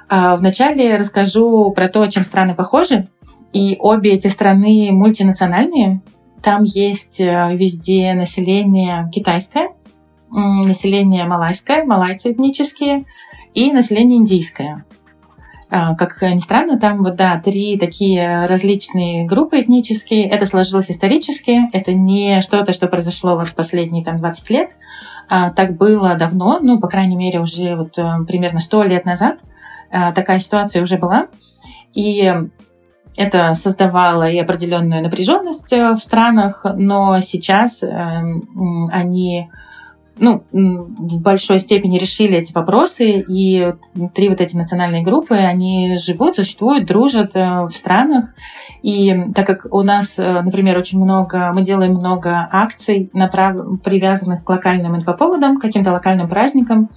А, 0.07 0.35
вначале 0.35 0.97
расскажу 0.97 1.71
про 1.71 1.89
то, 1.89 2.05
чем 2.07 2.23
страны 2.23 2.53
похожи. 2.53 3.07
И 3.53 3.77
обе 3.79 4.13
эти 4.13 4.27
страны 4.27 4.89
мультинациональные. 4.91 6.01
Там 6.41 6.63
есть 6.63 7.19
э, 7.19 7.55
везде 7.55 8.13
население 8.13 9.09
китайское, 9.11 9.69
население 10.29 11.25
малайское, 11.25 11.85
малайцы 11.85 12.31
этнические, 12.31 13.05
и 13.53 13.71
население 13.71 14.17
индийское. 14.17 14.85
А, 15.75 15.95
как 15.95 16.21
ни 16.21 16.37
странно, 16.37 16.79
там 16.79 17.01
вот, 17.01 17.15
да, 17.15 17.41
три 17.43 17.79
такие 17.79 18.45
различные 18.45 19.25
группы 19.25 19.59
этнические. 19.59 20.29
Это 20.29 20.45
сложилось 20.45 20.91
исторически, 20.91 21.61
это 21.73 21.93
не 21.93 22.41
что-то, 22.41 22.73
что 22.73 22.85
произошло 22.85 23.35
вот 23.35 23.49
в 23.49 23.55
последние 23.55 24.05
там 24.05 24.19
20 24.19 24.49
лет. 24.51 24.69
А, 25.27 25.49
так 25.49 25.75
было 25.75 26.13
давно, 26.13 26.59
ну, 26.61 26.79
по 26.79 26.87
крайней 26.87 27.15
мере, 27.15 27.39
уже 27.39 27.75
вот 27.75 27.97
э, 27.97 28.07
примерно 28.27 28.59
100 28.59 28.83
лет 28.83 29.05
назад 29.05 29.39
а, 29.89 30.11
такая 30.11 30.37
ситуация 30.37 30.83
уже 30.83 30.99
была. 30.99 31.25
И 31.95 32.31
это 33.17 33.55
создавало 33.55 34.29
и 34.29 34.37
определенную 34.37 35.01
напряженность 35.01 35.71
в 35.71 35.97
странах, 35.97 36.67
но 36.77 37.19
сейчас 37.19 37.83
они 37.83 39.49
ну, 40.17 40.43
в 40.51 41.21
большой 41.21 41.59
степени 41.59 41.97
решили 41.97 42.37
эти 42.37 42.53
вопросы, 42.53 43.25
и 43.27 43.73
три 44.13 44.29
вот 44.29 44.41
эти 44.41 44.55
национальные 44.55 45.03
группы, 45.03 45.35
они 45.35 45.97
живут, 45.97 46.35
существуют, 46.35 46.85
дружат 46.85 47.35
э, 47.35 47.63
в 47.63 47.71
странах. 47.71 48.33
И 48.83 49.15
так 49.33 49.47
как 49.47 49.73
у 49.73 49.81
нас, 49.81 50.15
э, 50.17 50.41
например, 50.41 50.77
очень 50.77 50.99
много, 50.99 51.51
мы 51.53 51.63
делаем 51.63 51.93
много 51.93 52.47
акций, 52.51 53.09
направ... 53.13 53.81
привязанных 53.83 54.43
к 54.43 54.49
локальным 54.49 54.95
инфоповодам, 54.95 55.59
каким-то 55.59 55.91
локальным 55.91 56.29
праздникам, 56.29 56.89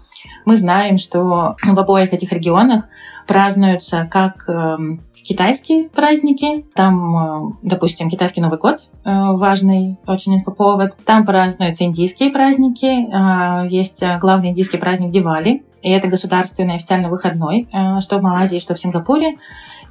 мы 0.45 0.57
знаем, 0.57 0.99
что 0.99 1.57
в 1.63 1.79
обоих 1.79 2.13
этих 2.13 2.33
регионах 2.33 2.85
празднуются 3.27 4.07
как 4.11 4.49
эм, 4.49 5.01
китайские 5.27 5.89
праздники. 5.89 6.65
Там, 6.75 7.17
э, 7.17 7.53
допустим, 7.63 8.09
китайский 8.09 8.41
Новый 8.41 8.59
год, 8.59 8.79
э, 9.05 9.11
важный 9.33 9.99
очень 10.07 10.37
инфоповод. 10.37 10.97
Там 11.05 11.27
празднуются 11.27 11.85
индийские 11.85 12.31
праздники. 12.31 12.87
Э, 12.87 13.67
есть 13.69 14.03
главный 14.21 14.51
индийский 14.51 14.79
праздник 14.79 15.11
Дивали. 15.11 15.65
И 15.83 15.91
это 15.91 16.09
государственный 16.09 16.77
официальный 16.77 17.11
выходной, 17.11 17.69
что 18.01 18.19
в 18.19 18.23
Малайзии, 18.23 18.59
что 18.59 18.75
в 18.75 18.81
Сингапуре. 18.81 19.37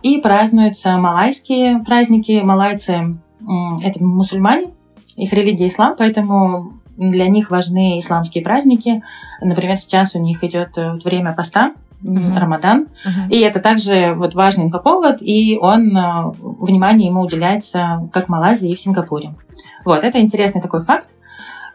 И 0.02 0.19
празднуются 0.19 0.98
малайские 0.98 1.80
праздники. 1.80 2.41
Малайцы— 2.43 3.17
это 3.84 4.04
мусульмане, 4.04 4.71
их 5.15 5.32
религия 5.32 5.67
ислам, 5.67 5.95
поэтому 5.98 6.74
для 6.98 7.28
них 7.28 7.50
важны 7.50 8.00
исламские 8.00 8.43
праздники. 8.43 9.04
Например, 9.41 9.78
сейчас 9.78 10.15
у 10.15 10.19
них 10.19 10.43
идет 10.43 10.76
время 11.04 11.34
поста, 11.34 11.74
uh-huh. 12.06 12.39
Рамадан. 12.39 12.88
Uh-huh. 13.06 13.30
И 13.30 13.39
это 13.39 13.60
также 13.60 14.13
вот 14.13 14.36
важный 14.36 14.65
инфоповод, 14.65 15.18
и 15.22 15.58
он, 15.60 15.96
э, 15.98 16.32
внимание 16.39 17.10
ему 17.10 17.22
уделяется 17.22 18.08
как 18.13 18.26
в 18.26 18.30
Малайзии 18.30 18.72
и 18.72 18.76
в 18.76 18.80
Сингапуре. 18.80 19.36
Вот, 19.84 20.04
это 20.04 20.20
интересный 20.20 20.62
такой 20.62 20.82
факт 20.82 21.10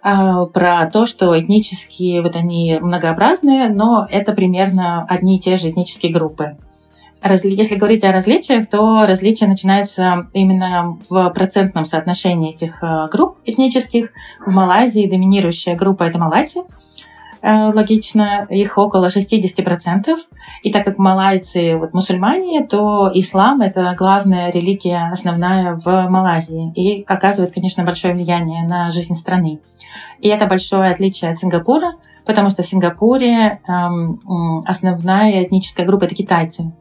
э, 0.02 0.46
про 0.52 0.86
то, 0.92 1.06
что 1.06 1.38
этнические, 1.38 2.22
вот 2.22 2.36
они 2.36 2.78
многообразные, 2.80 3.68
но 3.68 4.06
это 4.10 4.32
примерно 4.32 5.04
одни 5.08 5.36
и 5.36 5.40
те 5.40 5.56
же 5.56 5.70
этнические 5.70 6.12
группы. 6.12 6.56
Если 7.22 7.74
говорить 7.74 8.02
о 8.02 8.12
различиях, 8.12 8.66
то 8.68 9.04
различия 9.04 9.46
начинаются 9.46 10.28
именно 10.32 10.98
в 11.08 11.28
процентном 11.30 11.84
соотношении 11.84 12.54
этих 12.54 12.82
э, 12.82 13.08
групп 13.12 13.38
этнических. 13.44 14.08
В 14.44 14.50
Малайзии 14.50 15.06
доминирующая 15.06 15.76
группа— 15.76 16.02
это 16.04 16.18
малайцы, 16.18 16.62
логично, 17.42 18.46
их 18.50 18.76
около 18.78 19.08
60%. 19.08 20.16
И 20.62 20.72
так 20.72 20.84
как 20.84 20.98
малайцы 20.98 21.76
вот, 21.76 21.94
мусульмане, 21.94 22.64
то 22.66 23.10
ислам— 23.14 23.60
это 23.62 23.94
главная 23.96 24.50
религия, 24.50 25.10
основная 25.12 25.76
в 25.76 26.08
Малайзии, 26.08 26.72
и 26.74 27.04
оказывает, 27.06 27.54
конечно, 27.54 27.84
большое 27.84 28.14
влияние 28.14 28.66
на 28.66 28.90
жизнь 28.90 29.14
страны. 29.14 29.60
И 30.20 30.28
это 30.28 30.46
большое 30.46 30.90
отличие 30.90 31.30
от 31.30 31.38
Сингапура, 31.38 31.94
потому 32.26 32.50
что 32.50 32.62
в 32.62 32.66
Сингапуре 32.66 33.60
эм, 33.66 34.20
основная 34.66 35.44
этническая 35.44 35.86
группа— 35.86 36.04
это 36.06 36.14
китайцы. 36.14 36.72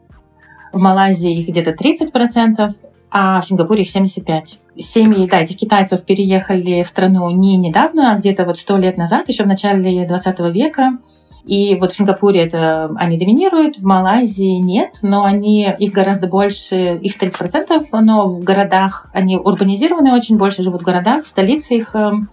В 0.72 0.80
Малайзии 0.80 1.38
их 1.38 1.48
где-то 1.48 1.72
30%, 1.72 2.70
а 3.10 3.40
в 3.40 3.46
Сингапуре 3.46 3.82
их 3.82 3.90
75. 3.90 4.60
Семьи, 4.80 5.28
да, 5.28 5.40
этих 5.40 5.56
китайцев 5.56 6.02
переехали 6.02 6.82
в 6.82 6.88
страну 6.88 7.30
не 7.30 7.56
недавно, 7.56 8.12
а 8.12 8.18
где-то 8.18 8.44
вот 8.44 8.58
сто 8.58 8.76
лет 8.76 8.96
назад, 8.96 9.28
еще 9.28 9.44
в 9.44 9.46
начале 9.46 10.06
20 10.06 10.40
века. 10.52 10.98
И 11.44 11.76
вот 11.80 11.92
в 11.92 11.96
Сингапуре 11.96 12.44
это 12.44 12.90
они 12.96 13.18
доминируют, 13.18 13.78
в 13.78 13.84
Малайзии 13.84 14.60
нет, 14.60 14.98
но 15.02 15.24
они, 15.24 15.68
их 15.78 15.92
гораздо 15.92 16.26
больше, 16.26 16.98
их 17.02 17.20
30%, 17.20 17.82
но 17.92 18.28
в 18.28 18.42
городах, 18.42 19.08
они 19.12 19.36
урбанизированы 19.36 20.12
очень, 20.12 20.36
больше 20.36 20.62
живут 20.62 20.82
в 20.82 20.84
городах, 20.84 21.24
в 21.24 21.28
столице 21.28 21.76
их 21.76 21.94
эм, 21.94 22.28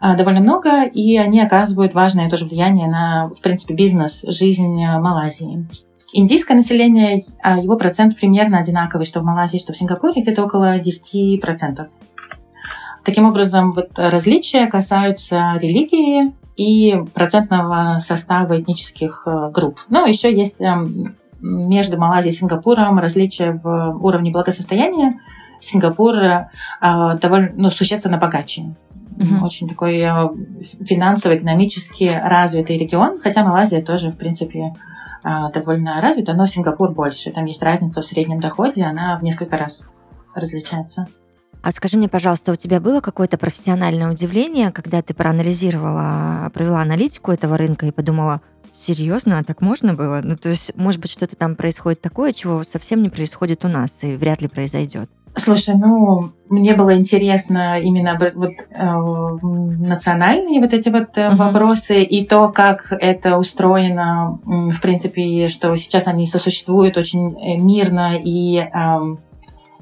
а, 0.00 0.16
довольно 0.16 0.40
много, 0.40 0.84
и 0.84 1.16
они 1.16 1.40
оказывают 1.40 1.94
важное 1.94 2.28
тоже 2.28 2.46
влияние 2.46 2.88
на, 2.88 3.28
в 3.28 3.40
принципе, 3.40 3.74
бизнес, 3.74 4.22
жизнь 4.26 4.82
э, 4.82 4.98
Малайзии. 4.98 5.66
Индийское 6.12 6.56
население, 6.56 7.20
а, 7.42 7.58
его 7.58 7.76
процент 7.76 8.16
примерно 8.16 8.58
одинаковый, 8.58 9.06
что 9.06 9.20
в 9.20 9.24
Малайзии, 9.24 9.58
что 9.58 9.72
в 9.72 9.76
Сингапуре, 9.76 10.22
где-то 10.22 10.44
около 10.44 10.78
10%. 10.78 11.86
Таким 13.04 13.26
образом, 13.26 13.72
вот 13.72 13.90
различия 13.96 14.66
касаются 14.66 15.54
религии 15.60 16.32
и 16.56 16.96
процентного 17.14 17.98
состава 18.00 18.60
этнических 18.60 19.22
э, 19.26 19.50
групп. 19.50 19.80
Но 19.88 20.06
еще 20.06 20.34
есть 20.34 20.60
эм, 20.60 21.14
между 21.40 21.98
Малайзией 21.98 22.34
и 22.34 22.36
Сингапуром 22.36 22.98
различия 22.98 23.60
в 23.62 23.98
уровне 24.04 24.30
благосостояния. 24.30 25.20
Сингапур 25.60 26.14
э, 26.16 26.48
довольно 26.80 27.52
ну, 27.54 27.70
существенно 27.70 28.18
богаче. 28.18 28.74
Угу. 29.16 29.44
Очень 29.44 29.68
такой 29.68 29.98
э, 29.98 30.28
финансово-экономически 30.84 32.20
развитый 32.22 32.78
регион, 32.78 33.18
хотя 33.18 33.44
Малайзия 33.44 33.82
тоже, 33.82 34.10
в 34.10 34.16
принципе, 34.16 34.72
а, 35.22 35.50
довольно 35.50 36.00
развита, 36.00 36.34
но 36.34 36.46
Сингапур 36.46 36.90
больше. 36.92 37.30
Там 37.32 37.44
есть 37.46 37.62
разница 37.62 38.02
в 38.02 38.04
среднем 38.04 38.40
доходе, 38.40 38.84
она 38.84 39.18
в 39.18 39.22
несколько 39.22 39.56
раз 39.56 39.82
различается. 40.34 41.06
А 41.60 41.72
скажи 41.72 41.98
мне, 41.98 42.08
пожалуйста, 42.08 42.52
у 42.52 42.56
тебя 42.56 42.80
было 42.80 43.00
какое-то 43.00 43.36
профессиональное 43.36 44.10
удивление, 44.10 44.70
когда 44.70 45.02
ты 45.02 45.12
проанализировала, 45.12 46.48
провела 46.54 46.80
аналитику 46.80 47.32
этого 47.32 47.56
рынка 47.56 47.86
и 47.86 47.90
подумала, 47.90 48.40
серьезно, 48.72 49.38
а 49.38 49.44
так 49.44 49.60
можно 49.60 49.94
было? 49.94 50.20
Ну, 50.22 50.36
то 50.36 50.50
есть, 50.50 50.74
может 50.76 51.00
быть, 51.00 51.10
что-то 51.10 51.34
там 51.34 51.56
происходит 51.56 52.00
такое, 52.00 52.32
чего 52.32 52.62
совсем 52.62 53.02
не 53.02 53.10
происходит 53.10 53.64
у 53.64 53.68
нас 53.68 54.04
и 54.04 54.14
вряд 54.14 54.40
ли 54.40 54.48
произойдет? 54.48 55.10
Слушай, 55.38 55.76
ну, 55.76 56.30
мне 56.48 56.74
было 56.74 56.96
интересно 56.96 57.80
именно 57.80 58.18
вот 58.34 58.52
э, 58.70 58.96
национальные 59.86 60.60
вот 60.60 60.74
эти 60.74 60.88
вот 60.88 61.16
uh-huh. 61.16 61.36
вопросы 61.36 62.02
и 62.02 62.26
то, 62.26 62.48
как 62.48 62.92
это 62.92 63.38
устроено, 63.38 64.40
в 64.44 64.80
принципе, 64.80 65.48
что 65.48 65.74
сейчас 65.76 66.06
они 66.06 66.26
сосуществуют 66.26 66.96
очень 66.96 67.36
э, 67.38 67.56
мирно 67.58 68.14
и 68.22 68.58
э, 68.58 68.68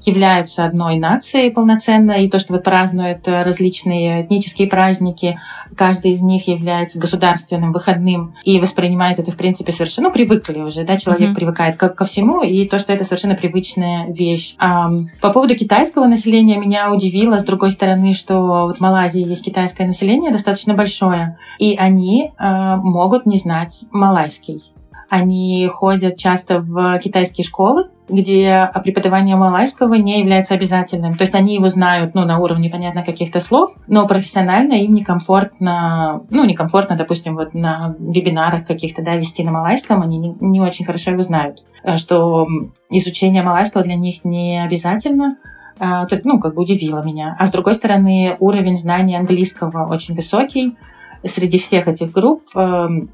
являются 0.06 0.64
одной 0.64 0.96
нацией 0.98 1.50
полноценно, 1.50 2.12
и 2.12 2.28
то, 2.28 2.38
что 2.38 2.54
вот 2.54 2.64
празднуют 2.64 3.26
э, 3.26 3.42
различные 3.42 4.22
этнические 4.22 4.68
праздники, 4.68 5.38
каждый 5.76 6.12
из 6.12 6.20
них 6.22 6.46
является 6.48 6.98
государственным, 6.98 7.72
выходным, 7.72 8.34
и 8.44 8.60
воспринимает 8.60 9.18
это, 9.18 9.32
в 9.32 9.36
принципе, 9.36 9.72
совершенно, 9.72 10.08
ну, 10.08 10.14
привыкли 10.14 10.60
уже, 10.60 10.84
да, 10.84 10.96
человек 10.96 11.30
mm-hmm. 11.30 11.34
привыкает 11.34 11.76
ко, 11.76 11.88
ко 11.88 12.04
всему, 12.04 12.42
и 12.42 12.66
то, 12.66 12.78
что 12.78 12.92
это 12.92 13.04
совершенно 13.04 13.34
привычная 13.34 14.06
вещь. 14.12 14.54
А, 14.58 14.90
по 15.20 15.30
поводу 15.30 15.56
китайского 15.56 16.06
населения 16.06 16.56
меня 16.56 16.92
удивило, 16.92 17.38
с 17.38 17.44
другой 17.44 17.70
стороны, 17.70 18.14
что 18.14 18.66
вот 18.66 18.76
в 18.78 18.80
Малайзии 18.80 19.26
есть 19.26 19.44
китайское 19.44 19.86
население 19.86 20.30
достаточно 20.30 20.74
большое, 20.74 21.38
и 21.58 21.74
они 21.76 22.32
а, 22.38 22.76
могут 22.76 23.26
не 23.26 23.38
знать 23.38 23.84
малайский. 23.90 24.62
Они 25.08 25.68
ходят 25.72 26.16
часто 26.16 26.60
в 26.60 26.98
китайские 26.98 27.44
школы, 27.44 27.90
где 28.08 28.70
преподавание 28.84 29.36
малайского 29.36 29.94
не 29.94 30.20
является 30.20 30.54
обязательным. 30.54 31.16
То 31.16 31.22
есть 31.22 31.34
они 31.34 31.54
его 31.54 31.68
знают, 31.68 32.14
ну, 32.14 32.24
на 32.24 32.38
уровне, 32.38 32.70
понятно, 32.70 33.02
каких-то 33.02 33.40
слов, 33.40 33.74
но 33.88 34.06
профессионально 34.06 34.74
им 34.74 34.94
некомфортно, 34.94 36.22
ну, 36.30 36.44
некомфортно, 36.44 36.96
допустим, 36.96 37.34
вот 37.34 37.54
на 37.54 37.96
вебинарах 37.98 38.66
каких-то, 38.66 39.02
да, 39.02 39.16
вести 39.16 39.42
на 39.42 39.50
малайском, 39.50 40.02
они 40.02 40.18
не, 40.18 40.36
не 40.40 40.60
очень 40.60 40.84
хорошо 40.84 41.12
его 41.12 41.22
знают, 41.22 41.64
э, 41.82 41.96
что 41.96 42.46
изучение 42.90 43.42
малайского 43.42 43.82
для 43.82 43.96
них 43.96 44.24
не 44.24 44.62
обязательно, 44.62 45.36
это, 45.78 46.20
ну, 46.24 46.40
как 46.40 46.54
бы 46.54 46.62
удивило 46.62 47.02
меня. 47.04 47.36
А 47.38 47.46
с 47.46 47.50
другой 47.50 47.74
стороны, 47.74 48.36
уровень 48.38 48.76
знания 48.76 49.18
английского 49.18 49.86
очень 49.86 50.14
высокий. 50.14 50.76
Среди 51.24 51.58
всех 51.58 51.88
этих 51.88 52.12
групп 52.12 52.42
эм, 52.54 53.10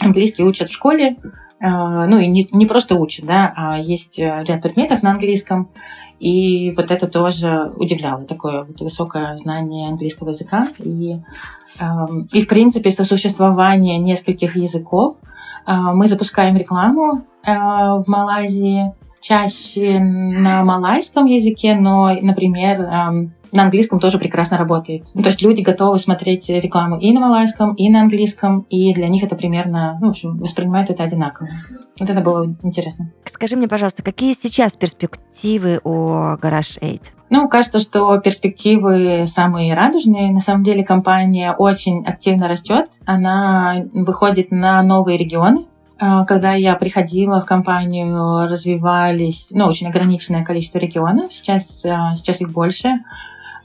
английский 0.00 0.44
учат 0.44 0.68
в 0.68 0.72
школе, 0.72 1.16
а, 1.60 2.06
ну 2.06 2.18
и 2.18 2.26
не, 2.26 2.46
не 2.52 2.66
просто 2.66 2.96
учат, 2.96 3.24
да, 3.26 3.52
а 3.56 3.78
есть 3.78 4.18
э, 4.18 4.44
ряд 4.46 4.62
предметов 4.62 5.02
на 5.02 5.12
английском, 5.12 5.70
и 6.18 6.72
вот 6.76 6.90
это 6.90 7.06
тоже 7.06 7.72
удивляло, 7.76 8.24
такое 8.24 8.64
вот 8.64 8.80
высокое 8.80 9.36
знание 9.36 9.88
английского 9.88 10.30
языка. 10.30 10.66
И, 10.78 11.16
и 12.32 12.42
в 12.42 12.48
принципе, 12.48 12.90
сосуществование 12.90 13.98
нескольких 13.98 14.56
языков. 14.56 15.18
А, 15.66 15.92
мы 15.92 16.06
запускаем 16.06 16.56
рекламу 16.56 17.24
э, 17.44 17.52
в 17.52 18.04
Малайзии, 18.06 18.94
чаще 19.20 19.98
на 19.98 20.62
малайском 20.62 21.26
языке, 21.26 21.74
но, 21.74 22.16
например, 22.22 22.88
на 23.52 23.64
английском 23.64 24.00
тоже 24.00 24.18
прекрасно 24.18 24.58
работает. 24.58 25.08
Ну, 25.14 25.22
то 25.22 25.28
есть 25.28 25.42
люди 25.42 25.62
готовы 25.62 25.98
смотреть 25.98 26.48
рекламу 26.48 26.98
и 26.98 27.12
на 27.12 27.20
малайском, 27.20 27.74
и 27.74 27.88
на 27.88 28.00
английском, 28.00 28.66
и 28.70 28.92
для 28.94 29.08
них 29.08 29.22
это 29.22 29.36
примерно, 29.36 29.98
ну, 30.00 30.08
в 30.08 30.10
общем, 30.10 30.36
воспринимают 30.38 30.90
это 30.90 31.02
одинаково. 31.02 31.48
Вот 31.98 32.10
это 32.10 32.20
было 32.20 32.56
интересно. 32.62 33.12
Скажи 33.24 33.56
мне, 33.56 33.68
пожалуйста, 33.68 34.02
какие 34.02 34.32
сейчас 34.32 34.76
перспективы 34.76 35.80
у 35.84 35.90
Garage 36.36 36.78
8? 36.80 36.98
Ну, 37.28 37.48
кажется, 37.48 37.80
что 37.80 38.18
перспективы 38.20 39.26
самые 39.26 39.74
радужные. 39.74 40.30
На 40.30 40.40
самом 40.40 40.62
деле 40.62 40.84
компания 40.84 41.52
очень 41.52 42.06
активно 42.06 42.46
растет. 42.46 43.00
Она 43.04 43.84
выходит 43.92 44.50
на 44.52 44.82
новые 44.82 45.18
регионы. 45.18 45.66
Э, 46.00 46.24
когда 46.26 46.52
я 46.52 46.74
приходила 46.76 47.40
в 47.40 47.44
компанию, 47.44 48.46
развивались, 48.48 49.48
ну, 49.50 49.66
очень 49.66 49.88
ограниченное 49.88 50.44
количество 50.44 50.78
регионов, 50.78 51.32
сейчас, 51.32 51.84
э, 51.84 52.14
сейчас 52.16 52.40
их 52.40 52.52
больше. 52.52 53.00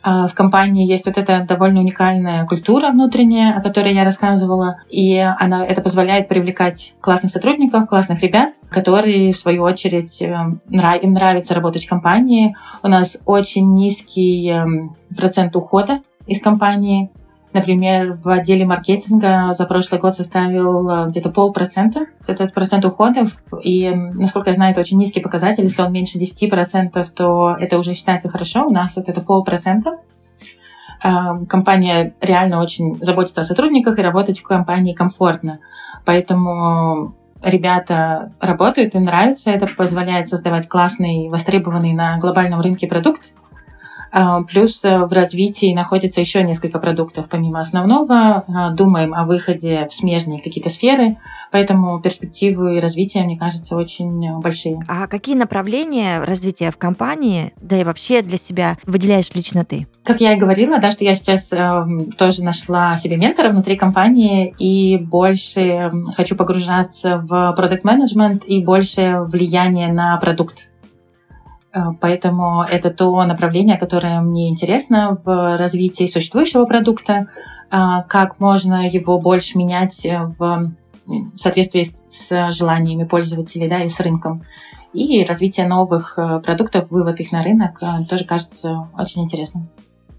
Э, 0.04 0.28
в 0.28 0.34
компании 0.34 0.88
есть 0.88 1.06
вот 1.06 1.18
эта 1.18 1.46
довольно 1.48 1.80
уникальная 1.80 2.46
культура 2.46 2.92
внутренняя, 2.92 3.58
о 3.58 3.62
которой 3.62 3.94
я 3.94 4.04
рассказывала, 4.04 4.78
и 4.90 5.18
она, 5.18 5.66
это 5.66 5.82
позволяет 5.82 6.28
привлекать 6.28 6.94
классных 7.02 7.32
сотрудников, 7.32 7.88
классных 7.88 8.22
ребят, 8.22 8.54
которые, 8.70 9.34
в 9.34 9.38
свою 9.38 9.64
очередь, 9.64 10.22
им 10.22 10.62
нравится 10.70 11.54
работать 11.54 11.86
в 11.86 11.90
компании. 11.90 12.56
У 12.84 12.88
нас 12.88 13.18
очень 13.26 13.76
низкий 13.76 14.54
процент 15.18 15.56
ухода 15.56 16.02
из 16.26 16.42
компании. 16.42 17.12
Например, 17.54 18.14
в 18.14 18.30
отделе 18.30 18.66
маркетинга 18.66 19.54
за 19.54 19.66
прошлый 19.66 20.00
год 20.00 20.16
составил 20.16 20.90
э, 20.90 21.10
где-то 21.10 21.32
полпроцента 21.32 22.06
этот 22.26 22.54
процент 22.54 22.86
уходов. 22.86 23.44
И, 23.62 23.90
насколько 23.90 24.52
я 24.52 24.54
знаю, 24.54 24.72
это 24.72 24.80
очень 24.80 24.98
низкий 24.98 25.20
показатель. 25.20 25.64
Если 25.64 25.82
он 25.82 25.92
меньше 25.92 26.18
10%, 26.18 27.08
то 27.14 27.56
это 27.60 27.78
уже 27.78 27.94
считается 27.94 28.30
хорошо. 28.30 28.66
У 28.66 28.72
нас 28.72 28.96
вот 28.96 29.10
это 29.10 29.20
полпроцента. 29.20 29.98
Э, 31.04 31.46
компания 31.50 32.14
реально 32.22 32.62
очень 32.62 32.96
заботится 32.96 33.42
о 33.42 33.46
сотрудниках, 33.46 34.00
и 34.00 34.02
работать 34.02 34.40
в 34.40 34.44
компании 34.44 34.94
комфортно. 34.94 35.60
Поэтому 36.06 37.16
ребята 37.44 38.32
работают, 38.40 38.96
им 38.96 39.04
нравится, 39.04 39.52
это 39.52 39.68
позволяет 39.68 40.30
создавать 40.30 40.70
классный, 40.70 41.30
востребованный 41.30 41.94
на 41.94 42.18
глобальном 42.18 42.62
рынке 42.62 42.88
продукт, 42.88 43.34
плюс 44.50 44.84
э, 44.84 45.06
в 45.06 45.14
развитии 45.14 45.74
находится 45.74 46.20
еще 46.20 46.44
несколько 46.44 46.80
продуктов 46.80 47.28
помимо 47.30 47.62
основного. 47.62 48.44
А, 48.48 48.72
думаем 48.72 49.14
о 49.14 49.24
выходе 49.26 49.88
в 49.90 49.94
смежные 49.94 50.42
какие-то 50.42 50.70
сферы, 50.70 51.18
поэтому 51.52 52.00
перспективы 52.02 52.82
развития, 52.82 53.24
мне 53.24 53.38
кажется, 53.38 53.76
очень 53.76 54.40
большие. 54.40 54.80
А 54.88 55.08
какие 55.08 55.36
направления 55.36 56.24
развития 56.24 56.72
в 56.72 56.78
компании, 56.78 57.54
да 57.62 57.80
и 57.80 57.84
вообще 57.84 58.22
для 58.22 58.38
себя 58.38 58.78
выделяешь 58.86 59.34
лично 59.34 59.64
ты? 59.64 59.88
Как 60.04 60.20
я 60.20 60.34
и 60.34 60.40
говорила, 60.40 60.80
да, 60.80 60.92
что 60.92 61.06
я 61.06 61.16
сейчас 61.16 61.54
э, 61.54 61.86
тоже 62.18 62.44
нашла 62.44 62.98
себе 62.98 63.18
ментора 63.18 63.50
внутри 63.50 63.78
компании 63.78 64.54
и 64.58 64.98
больше 64.98 65.92
хочу 66.16 66.36
погружаться 66.36 67.20
в 67.20 67.54
продукт 67.56 67.84
менеджмент 67.84 68.44
и 68.46 68.64
больше 68.64 69.22
влияние 69.28 69.92
на 69.94 70.18
продукт 70.18 70.68
Э, 70.71 70.71
поэтому 72.00 72.64
это 72.64 72.90
то 72.92 73.24
направление, 73.24 73.78
которое 73.78 74.22
мне 74.22 74.50
интересно 74.50 75.20
в 75.24 75.58
развитии 75.58 76.08
существующего 76.08 76.66
продукта, 76.66 77.28
э, 77.70 77.78
как 78.08 78.40
можно 78.40 78.88
его 78.88 79.20
больше 79.20 79.58
менять 79.58 80.06
в 80.38 80.72
соответствии 81.36 81.84
с 81.84 82.52
желаниями 82.52 83.06
пользователей 83.06 83.68
да, 83.68 83.84
и 83.84 83.90
с 83.90 84.00
рынком. 84.00 84.44
И 84.94 85.24
развитие 85.24 85.68
новых 85.68 86.16
э, 86.18 86.40
продуктов, 86.40 86.92
вывод 86.92 87.20
их 87.20 87.32
на 87.32 87.44
рынок 87.44 87.80
тоже 88.10 88.26
кажется 88.26 88.90
очень 88.98 89.24
интересным. 89.24 89.70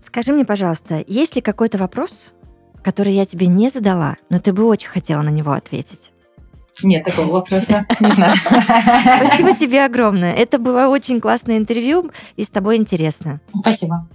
Скажи 0.01 0.33
мне, 0.33 0.45
пожалуйста, 0.45 1.05
есть 1.07 1.37
ли 1.37 1.43
какой-то 1.43 1.79
вопрос, 1.79 2.33
который 2.83 3.15
я 3.15 3.25
тебе 3.25 3.47
не 3.47 3.69
задала, 3.69 4.17
но 4.31 4.41
ты 4.41 4.53
бы 4.53 4.65
очень 4.67 4.89
хотела 4.89 5.23
на 5.23 5.29
него 5.29 5.53
ответить? 5.53 6.13
Нет 6.83 7.05
такого 7.05 7.31
вопроса. 7.31 7.87
Не 8.01 8.09
знаю. 8.09 8.35
Спасибо 9.27 9.55
тебе 9.55 9.85
огромное. 9.85 10.35
Это 10.35 10.59
было 10.59 10.89
очень 10.89 11.21
классное 11.21 11.59
интервью, 11.59 12.11
и 12.37 12.45
с 12.45 12.51
тобой 12.51 12.77
интересно. 12.77 13.41
Спасибо. 13.55 14.09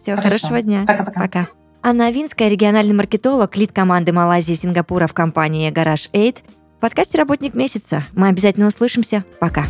Все, 0.00 0.16
хорошего 0.16 0.62
дня. 0.62 0.84
Пока-пока. 0.86 1.20
Пока. 1.20 1.46
Анна 1.82 2.06
Авинская, 2.06 2.48
региональный 2.48 2.94
маркетолог, 2.94 3.56
лид 3.56 3.72
команды 3.72 4.12
Малайзии 4.12 4.52
и 4.52 4.56
Сингапура 4.56 5.06
в 5.06 5.12
компании 5.12 5.70
Garage 5.70 6.08
8. 6.12 6.34
В 6.78 6.80
подкасте 6.80 7.18
«Работник 7.18 7.54
месяца». 7.54 8.06
Мы 8.12 8.28
обязательно 8.28 8.66
услышимся. 8.68 9.24
Пока. 9.38 9.64